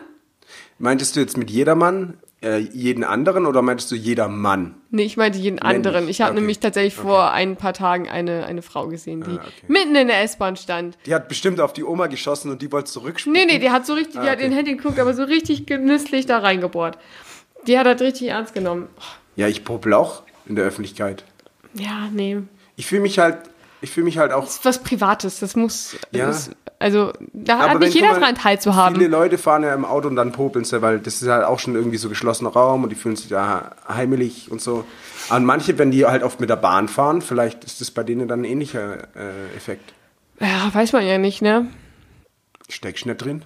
[0.78, 4.74] Meintest du jetzt mit jedermann äh, jeden anderen oder meintest du jeder Mann?
[4.90, 5.76] Nee, ich meinte jeden Männlich.
[5.76, 6.08] anderen.
[6.08, 6.40] Ich habe Okay.
[6.40, 9.64] nämlich tatsächlich vor ein paar Tagen eine, eine Frau gesehen, die Ah, okay.
[9.68, 10.96] mitten in der S-Bahn stand.
[11.06, 13.46] Die hat bestimmt auf die Oma geschossen und die wollte zurückspringen.
[13.46, 14.44] Nee, nee, die hat so richtig, die Ah, hat okay.
[14.44, 16.98] in den Handy geguckt, aber so richtig genüsslich da reingebohrt.
[17.66, 18.88] Die hat das richtig ernst genommen.
[19.36, 21.24] Ja, ich popel auch in der Öffentlichkeit.
[21.74, 22.38] Ja, nee.
[22.76, 23.38] Ich fühle mich halt,
[23.80, 24.44] ich fühle mich halt auch.
[24.44, 25.40] Das ist was Privates.
[25.40, 25.96] Das muss.
[26.12, 26.26] Ja.
[26.26, 28.96] Das, also, da Aber hat nicht jeder dran teilzuhaben.
[28.96, 31.58] Viele Leute fahren ja im Auto und dann popeln sie, weil das ist halt auch
[31.58, 34.84] schon irgendwie so geschlossener Raum und die fühlen sich da heimelig und so.
[35.30, 38.28] Und manche, wenn die halt oft mit der Bahn fahren, vielleicht ist das bei denen
[38.28, 39.94] dann ein ähnlicher äh, Effekt.
[40.40, 41.68] Ja, weiß man ja nicht, ne?
[42.68, 43.44] Steckst nicht drin?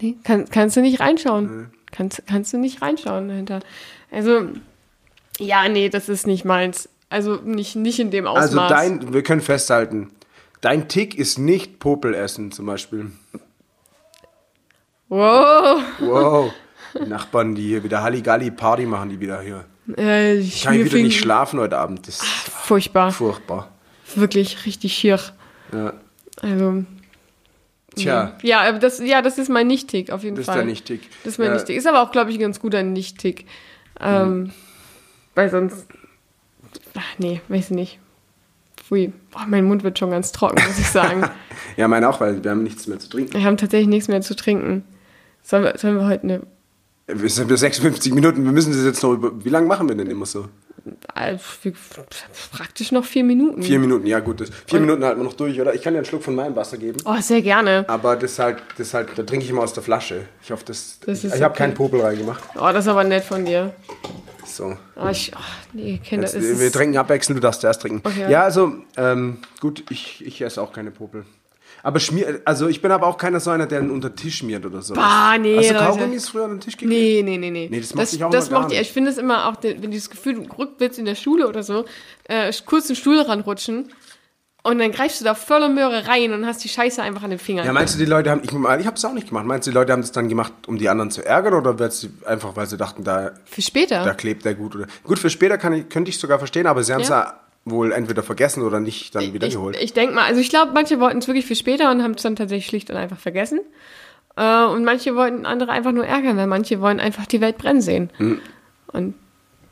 [0.00, 1.70] Nee, kann, kannst du nicht reinschauen.
[1.90, 3.60] Kannst, kannst du nicht reinschauen dahinter.
[4.10, 4.48] Also,
[5.38, 6.88] ja, nee, das ist nicht meins.
[7.14, 8.42] Also nicht, nicht in dem Ausmaß.
[8.58, 10.10] Also dein, wir können festhalten,
[10.60, 13.12] dein Tick ist nicht Popelessen zum Beispiel.
[15.08, 15.80] Wow.
[16.00, 16.52] Wow.
[17.00, 19.64] Die Nachbarn, die hier wieder Halligalli Party machen, die wieder hier.
[19.96, 22.06] Äh, Ich kann ich wieder nicht schlafen heute Abend.
[22.08, 23.12] Das ist Furchtbar.
[23.12, 23.70] furchtbar.
[24.16, 25.20] Wirklich richtig schier.
[25.72, 25.92] Ja.
[26.42, 26.84] Also.
[27.94, 30.56] Tja, Ja, aber das, ja, das ist mein Nicht-Tick, auf jeden das ist Fall.
[30.56, 31.02] der Nicht-Tick.
[31.22, 31.54] Das ist mein Ja.
[31.54, 31.76] Nicht-Tick.
[31.76, 33.46] Ist aber auch, glaube ich, ein ganz guter Nicht-Tick.
[34.00, 34.50] Ähm,
[35.36, 35.86] Weil sonst.
[36.96, 37.98] Ach, nee, weiß ich nicht.
[38.76, 39.12] Pfui.
[39.30, 41.28] Boah, mein Mund wird schon ganz trocken, muss ich sagen.
[41.76, 43.32] Ja, meine auch, weil wir haben nichts mehr zu trinken.
[43.32, 44.84] Wir haben tatsächlich nichts mehr zu trinken.
[45.42, 46.42] Sollen wir, sollen wir heute eine.
[47.06, 49.44] Wir sind bei 56 Minuten, wir müssen das jetzt noch über.
[49.44, 50.46] Wie lange machen wir denn immer so?
[51.14, 51.36] äh,
[52.52, 53.62] Praktisch noch vier Minuten.
[53.62, 54.40] Vier Minuten, ja gut.
[54.40, 55.74] Das, vier Minuten halten wir noch durch, oder?
[55.74, 56.98] Ich kann dir einen Schluck von meinem Wasser geben.
[57.04, 57.84] Oh, sehr gerne.
[57.88, 60.22] Aber das halt, das halt, da trinke ich immer aus der Flasche.
[60.42, 60.98] Ich hoffe, das.
[61.04, 61.58] Das ich ich habe okay.
[61.64, 62.42] keinen Popel reingemacht.
[62.56, 63.74] Oh, das ist aber nett von dir.
[64.44, 64.76] So.
[64.96, 65.40] Oh, ich, oh,
[65.72, 68.02] nee, Kinder, Jetzt, wir trinken abwechselnd, du darfst zuerst trinken.
[68.06, 68.30] Okay.
[68.30, 71.24] Ja, also, ähm, gut, ich, ich esse auch keine Popel.
[71.82, 74.38] Aber schmier, also ich bin aber auch keiner so einer, der einen unter den Tisch
[74.38, 74.94] schmiert oder so.
[74.94, 75.74] Bah, nee, Hast du.
[75.74, 76.90] Kaugummis früher unter den Tisch gekriegt?
[76.90, 77.68] Nee, nee, nee, nee.
[77.70, 78.78] Nee, das mochte ich auch das gar mochte ich.
[78.80, 78.88] nicht.
[78.88, 81.62] Ich finde es immer auch, wenn du das Gefühl, du rückwärts in der Schule oder
[81.62, 81.84] so,
[82.24, 83.90] äh, kurz den Stuhl ranrutschen
[84.64, 87.38] und dann greifst du da voller Möhre rein und hast die Scheiße einfach an den
[87.38, 87.66] Fingern.
[87.66, 89.70] Ja, meinst du, die Leute haben, ich, ich habe es auch nicht gemacht, meinst du,
[89.70, 91.76] die Leute haben das dann gemacht, um die anderen zu ärgern oder
[92.24, 94.02] einfach, weil sie dachten, da, Für später.
[94.02, 94.74] da klebt der gut?
[94.74, 97.40] Oder Gut, für später kann ich, könnte ich sogar verstehen, aber sie haben es Ja.
[97.66, 99.76] wohl entweder vergessen oder nicht dann wieder ich, geholt.
[99.78, 102.22] ich denke mal, also ich glaube, manche wollten es wirklich für später und haben es
[102.22, 103.60] dann tatsächlich schlicht und einfach vergessen.
[104.36, 107.82] Äh, und manche wollten andere einfach nur ärgern, weil manche wollen einfach die Welt brennen
[107.82, 108.10] sehen.
[108.16, 108.40] Hm.
[108.86, 109.14] Und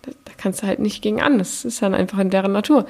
[0.03, 1.39] da, da kannst du halt nicht gegen an.
[1.39, 2.87] Das ist dann einfach in deren Natur.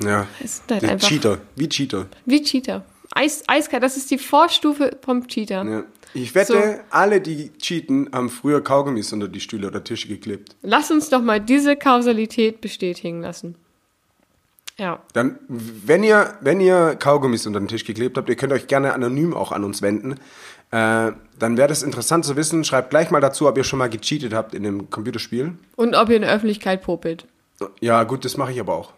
[0.00, 0.26] Ja.
[0.42, 2.06] Es sind halt Die einfach Cheater, wie Cheater.
[2.24, 2.84] wie Cheater.
[3.14, 5.64] Eis, eiskalt, das ist die Vorstufe vom Cheater.
[5.64, 5.82] Ja.
[6.12, 10.56] Ich wette, alle, die cheaten, haben früher Kaugummis unter die Stühle oder Tische geklebt.
[10.62, 13.54] Lass uns doch mal diese Kausalität bestätigen lassen.
[14.78, 15.02] Ja.
[15.12, 18.92] Dann, wenn ihr, wenn ihr Kaugummis unter den Tisch geklebt habt, ihr könnt euch gerne
[18.92, 20.12] anonym auch an uns wenden.
[20.70, 22.64] Äh, dann wäre das interessant zu wissen.
[22.64, 25.52] Schreibt gleich mal dazu, ob ihr schon mal gecheatet habt in einem Computerspiel.
[25.76, 27.26] Und ob ihr in der Öffentlichkeit popelt.
[27.80, 28.92] Ja, gut, das mache ich aber auch.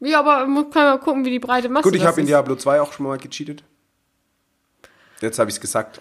[0.00, 2.26] Ja, aber man kann mal gucken, wie die breite Masse Gut, ich habe in.
[2.26, 3.62] Diablo 2 auch schon mal gecheatet.
[5.20, 6.00] Jetzt habe ich es gesagt.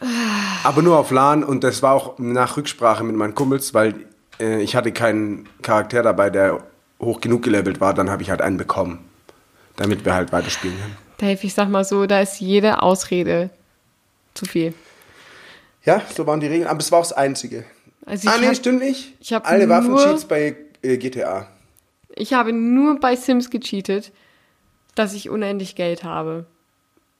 [0.63, 3.95] Aber nur auf LAN und das war auch nach Rücksprache mit meinen Kumpels, weil
[4.39, 6.63] äh, ich hatte keinen Charakter dabei, der
[6.99, 7.93] hoch genug gelevelt war.
[7.93, 8.99] Dann habe ich halt einen bekommen,
[9.75, 10.97] damit wir halt weiterspielen können.
[11.17, 13.49] Dave, ich sag mal so, da ist jede Ausrede
[14.33, 14.73] zu viel.
[15.85, 17.65] Ja, so waren die Regeln, aber es war auch das Einzige.
[18.05, 19.15] Also ah, nee, hab- stimmt nicht.
[19.19, 21.47] ich hab Alle Waffencheats bei äh, GTA.
[22.15, 24.11] Ich habe nur bei Sims gecheatet,
[24.95, 26.45] dass ich unendlich Geld habe.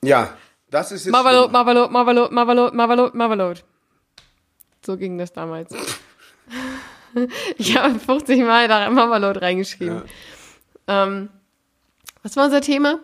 [0.02, 0.36] Ja,
[0.70, 1.12] das ist jetzt.
[1.12, 1.52] Marvalot, schlimm.
[1.52, 3.64] Marvalot, Marvalot, Marvalot, Marvalot, Marvalot.
[4.84, 5.70] So ging das damals.
[7.56, 10.02] ich habe 50 Mal da Marvalot reingeschrieben.
[10.86, 11.30] Ähm,
[12.22, 13.00] was war unser Thema?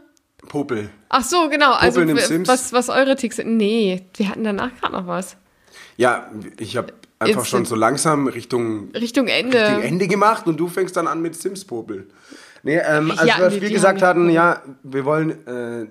[0.49, 0.91] Popel.
[1.09, 1.73] Ach so, genau.
[1.73, 2.49] Also, Popeln Sims?
[2.49, 3.57] was, was eure Ticks sind.
[3.57, 5.37] Nee, wir hatten danach gerade noch was.
[5.97, 9.59] Ja, ich habe einfach schon so langsam Richtung Richtung Ende.
[9.59, 12.09] Richtung Ende gemacht und du fängst dann an mit Sims-Popel.
[12.63, 15.87] Nee, ähm, also Ja, die- wir die gesagt haben- hatten, ja, wir wollen äh,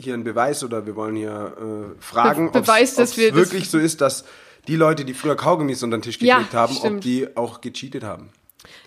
[0.00, 1.56] hier einen Beweis oder wir wollen hier
[1.96, 4.24] äh, fragen, Be- dass ob's wir das- wirklich so ist, dass
[4.68, 7.04] die Leute, die früher Kaugummis unter den Tisch Ja, gekriegt haben, ob stimmt.
[7.04, 8.28] die auch gecheatet haben.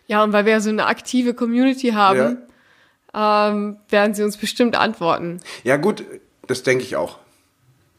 [0.07, 2.38] Ja, und weil wir ja so eine aktive Community haben,
[3.13, 5.39] ähm, werden sie uns bestimmt antworten.
[5.63, 6.03] Ja gut,
[6.47, 7.17] das denke ich auch.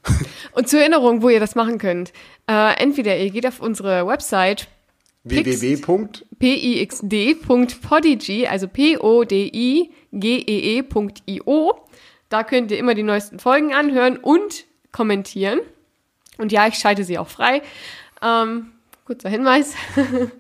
[0.52, 2.12] Und zur Erinnerung, wo ihr das machen könnt.
[2.48, 4.68] Äh, entweder ihr geht auf unsere Website
[5.24, 5.76] www.
[6.38, 9.88] pixd.podigy, also P-O-D-I-G-E-E.io.
[12.28, 15.60] Da könnt ihr immer die neuesten Folgen anhören und kommentieren.
[16.38, 17.62] Und ja, ich schalte sie auch frei.
[18.22, 18.72] Ähm,
[19.04, 19.74] kurzer Hinweis.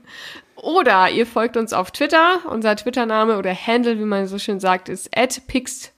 [0.56, 2.40] oder ihr folgt uns auf Twitter.
[2.48, 5.10] Unser Twitter-Name oder Handle, wie man so schön sagt, ist
[5.46, 5.92] @pixt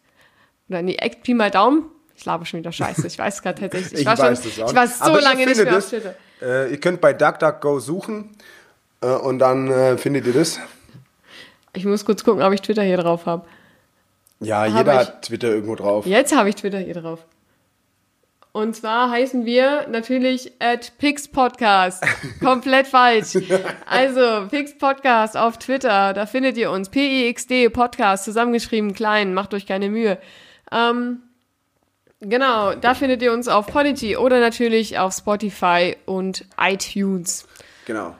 [0.68, 1.84] oder nee, Pi mal Daumen.
[2.16, 3.06] Ich laber schon wieder Scheiße.
[3.06, 3.92] Ich weiß gerade tatsächlich.
[3.94, 5.74] Ich, Ich war, weiß schon, das auch ich war so Aber lange nicht mehr auf
[5.74, 6.14] das- Twitter.
[6.42, 8.36] Äh, ihr könnt bei DuckDuckGo suchen
[9.00, 10.60] äh, und dann äh, findet ihr das.
[11.72, 13.46] Ich muss kurz gucken, ob ich Twitter hier drauf habe.
[14.40, 14.98] Ja, Hab jeder ich.
[15.08, 16.06] hat Twitter irgendwo drauf.
[16.06, 17.24] Jetzt habe ich Twitter hier drauf.
[18.52, 22.04] Und zwar heißen wir natürlich at Pix Podcast.
[22.40, 23.36] Komplett falsch.
[23.86, 26.88] Also, Pix Podcast auf Twitter, da findet ihr uns.
[26.88, 30.18] P-I-X-D Podcast, zusammengeschrieben klein, macht euch keine Mühe.
[30.70, 31.22] Ähm,
[32.20, 37.46] genau, da findet ihr uns auf Podigy oder natürlich auf Spotify und iTunes.
[37.86, 38.14] Genau.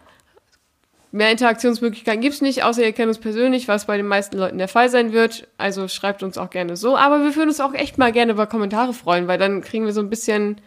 [1.15, 4.67] Mehr Interaktionsmöglichkeiten gibt's nicht, außer ihr kennt uns persönlich, was bei den meisten Leuten der
[4.67, 5.47] Fall sein wird.
[5.59, 6.97] Also schreibt uns auch gerne so.
[6.97, 9.93] Aber wir würden uns auch echt mal gerne über Kommentare freuen, weil dann kriegen wir
[9.93, 10.61] so ein bisschen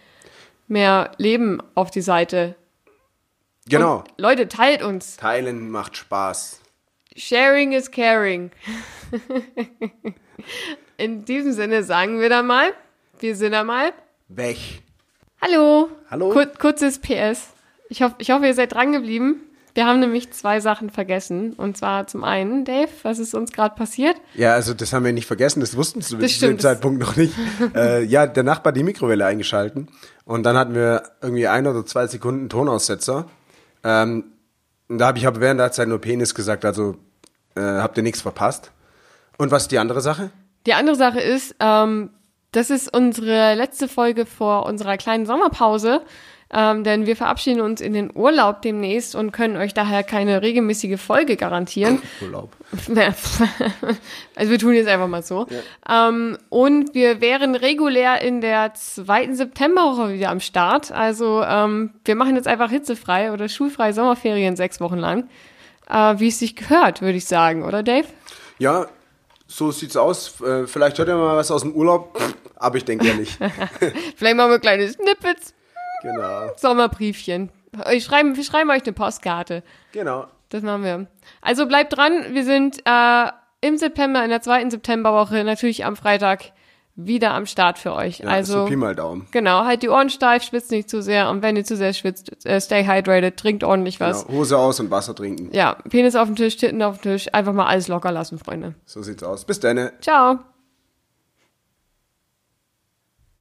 [0.69, 2.55] mehr Leben auf die Seite.
[3.67, 3.97] Genau.
[3.97, 5.17] Und Leute, teilt uns.
[5.17, 6.61] Teilen macht Spaß.
[7.17, 8.51] Sharing is caring.
[10.97, 12.71] In diesem Sinne sagen wir dann mal,
[13.19, 13.91] wir sind dann mal.
[14.27, 14.57] Weg.
[15.41, 15.89] Hallo.
[16.09, 16.29] Hallo.
[16.29, 17.49] Kur kurzes PS.
[17.89, 19.41] Ich, hoff, ich hoffe, ihr seid dran geblieben.
[19.73, 21.53] Wir haben nämlich zwei Sachen vergessen.
[21.53, 24.15] Und zwar zum einen, Dave, was ist uns gerade passiert?
[24.33, 26.57] Ja, also das haben wir nicht vergessen, das wussten sie Das zu dem.
[26.57, 27.35] Zeitpunkt noch nicht.
[27.75, 29.87] äh, ja, der Nachbar hat die Mikrowelle eingeschalten
[30.25, 33.27] und dann hatten wir irgendwie ein oder zwei Sekunden Tonaussetzer.
[33.83, 34.25] Ähm,
[34.89, 36.97] und da habe ich aber während der Zeit nur Penis gesagt, also
[37.55, 38.71] äh, habt ihr nichts verpasst.
[39.37, 40.31] Und was ist die andere Sache?
[40.65, 42.09] Die andere Sache ist, ähm,
[42.51, 46.01] das ist unsere letzte Folge vor unserer kleinen Sommerpause,
[46.49, 50.99] ähm, denn wir verabschieden uns in den Urlaub demnächst und können euch daher keine regelmäßige
[50.99, 52.01] Folge garantieren.
[52.21, 52.55] Urlaub.
[54.35, 55.45] also wir tun jetzt einfach mal so.
[55.89, 60.91] Ähm, und wir wären regulär in der zweiten Septemberwoche wieder am Start.
[60.91, 65.27] Also ähm, wir machen jetzt einfach hitzefrei oder schulfrei Sommerferien sechs Wochen lang.
[65.89, 68.07] Äh, wie es sich gehört, würde ich sagen, oder Dave?
[68.57, 68.87] Ja,
[69.47, 70.39] so sieht's aus.
[70.41, 72.19] Äh, vielleicht hört ihr mal was aus dem Urlaub,
[72.55, 73.37] aber ich denke ja nicht.
[74.15, 75.53] Vielleicht machen wir kleine Snippets.
[76.01, 76.51] genau.
[76.57, 77.49] Sommerbriefchen.
[77.91, 79.63] Ich schreiben, wir schreiben euch eine Postkarte.
[79.91, 80.27] Genau.
[80.49, 81.07] Das machen wir.
[81.41, 82.33] Also bleibt dran.
[82.33, 83.31] Wir sind äh,
[83.61, 86.51] im September, in der zweiten Septemberwoche, natürlich am Freitag
[86.97, 88.19] wieder am Start für euch.
[88.19, 89.27] Ja, also so Pi mal Daumen.
[89.31, 92.45] genau, halt die Ohren steif, schwitzt nicht zu sehr und wenn ihr zu sehr schwitzt,
[92.45, 94.25] äh, stay hydrated, trinkt ordentlich was.
[94.25, 94.39] Genau.
[94.39, 95.49] Hose aus und Wasser trinken.
[95.53, 98.73] Ja, Penis auf dem Tisch, Titten auf dem Tisch, einfach mal alles locker lassen, Freunde.
[98.85, 99.45] So sieht's aus.
[99.45, 99.91] Bis dann.
[100.01, 100.39] Ciao.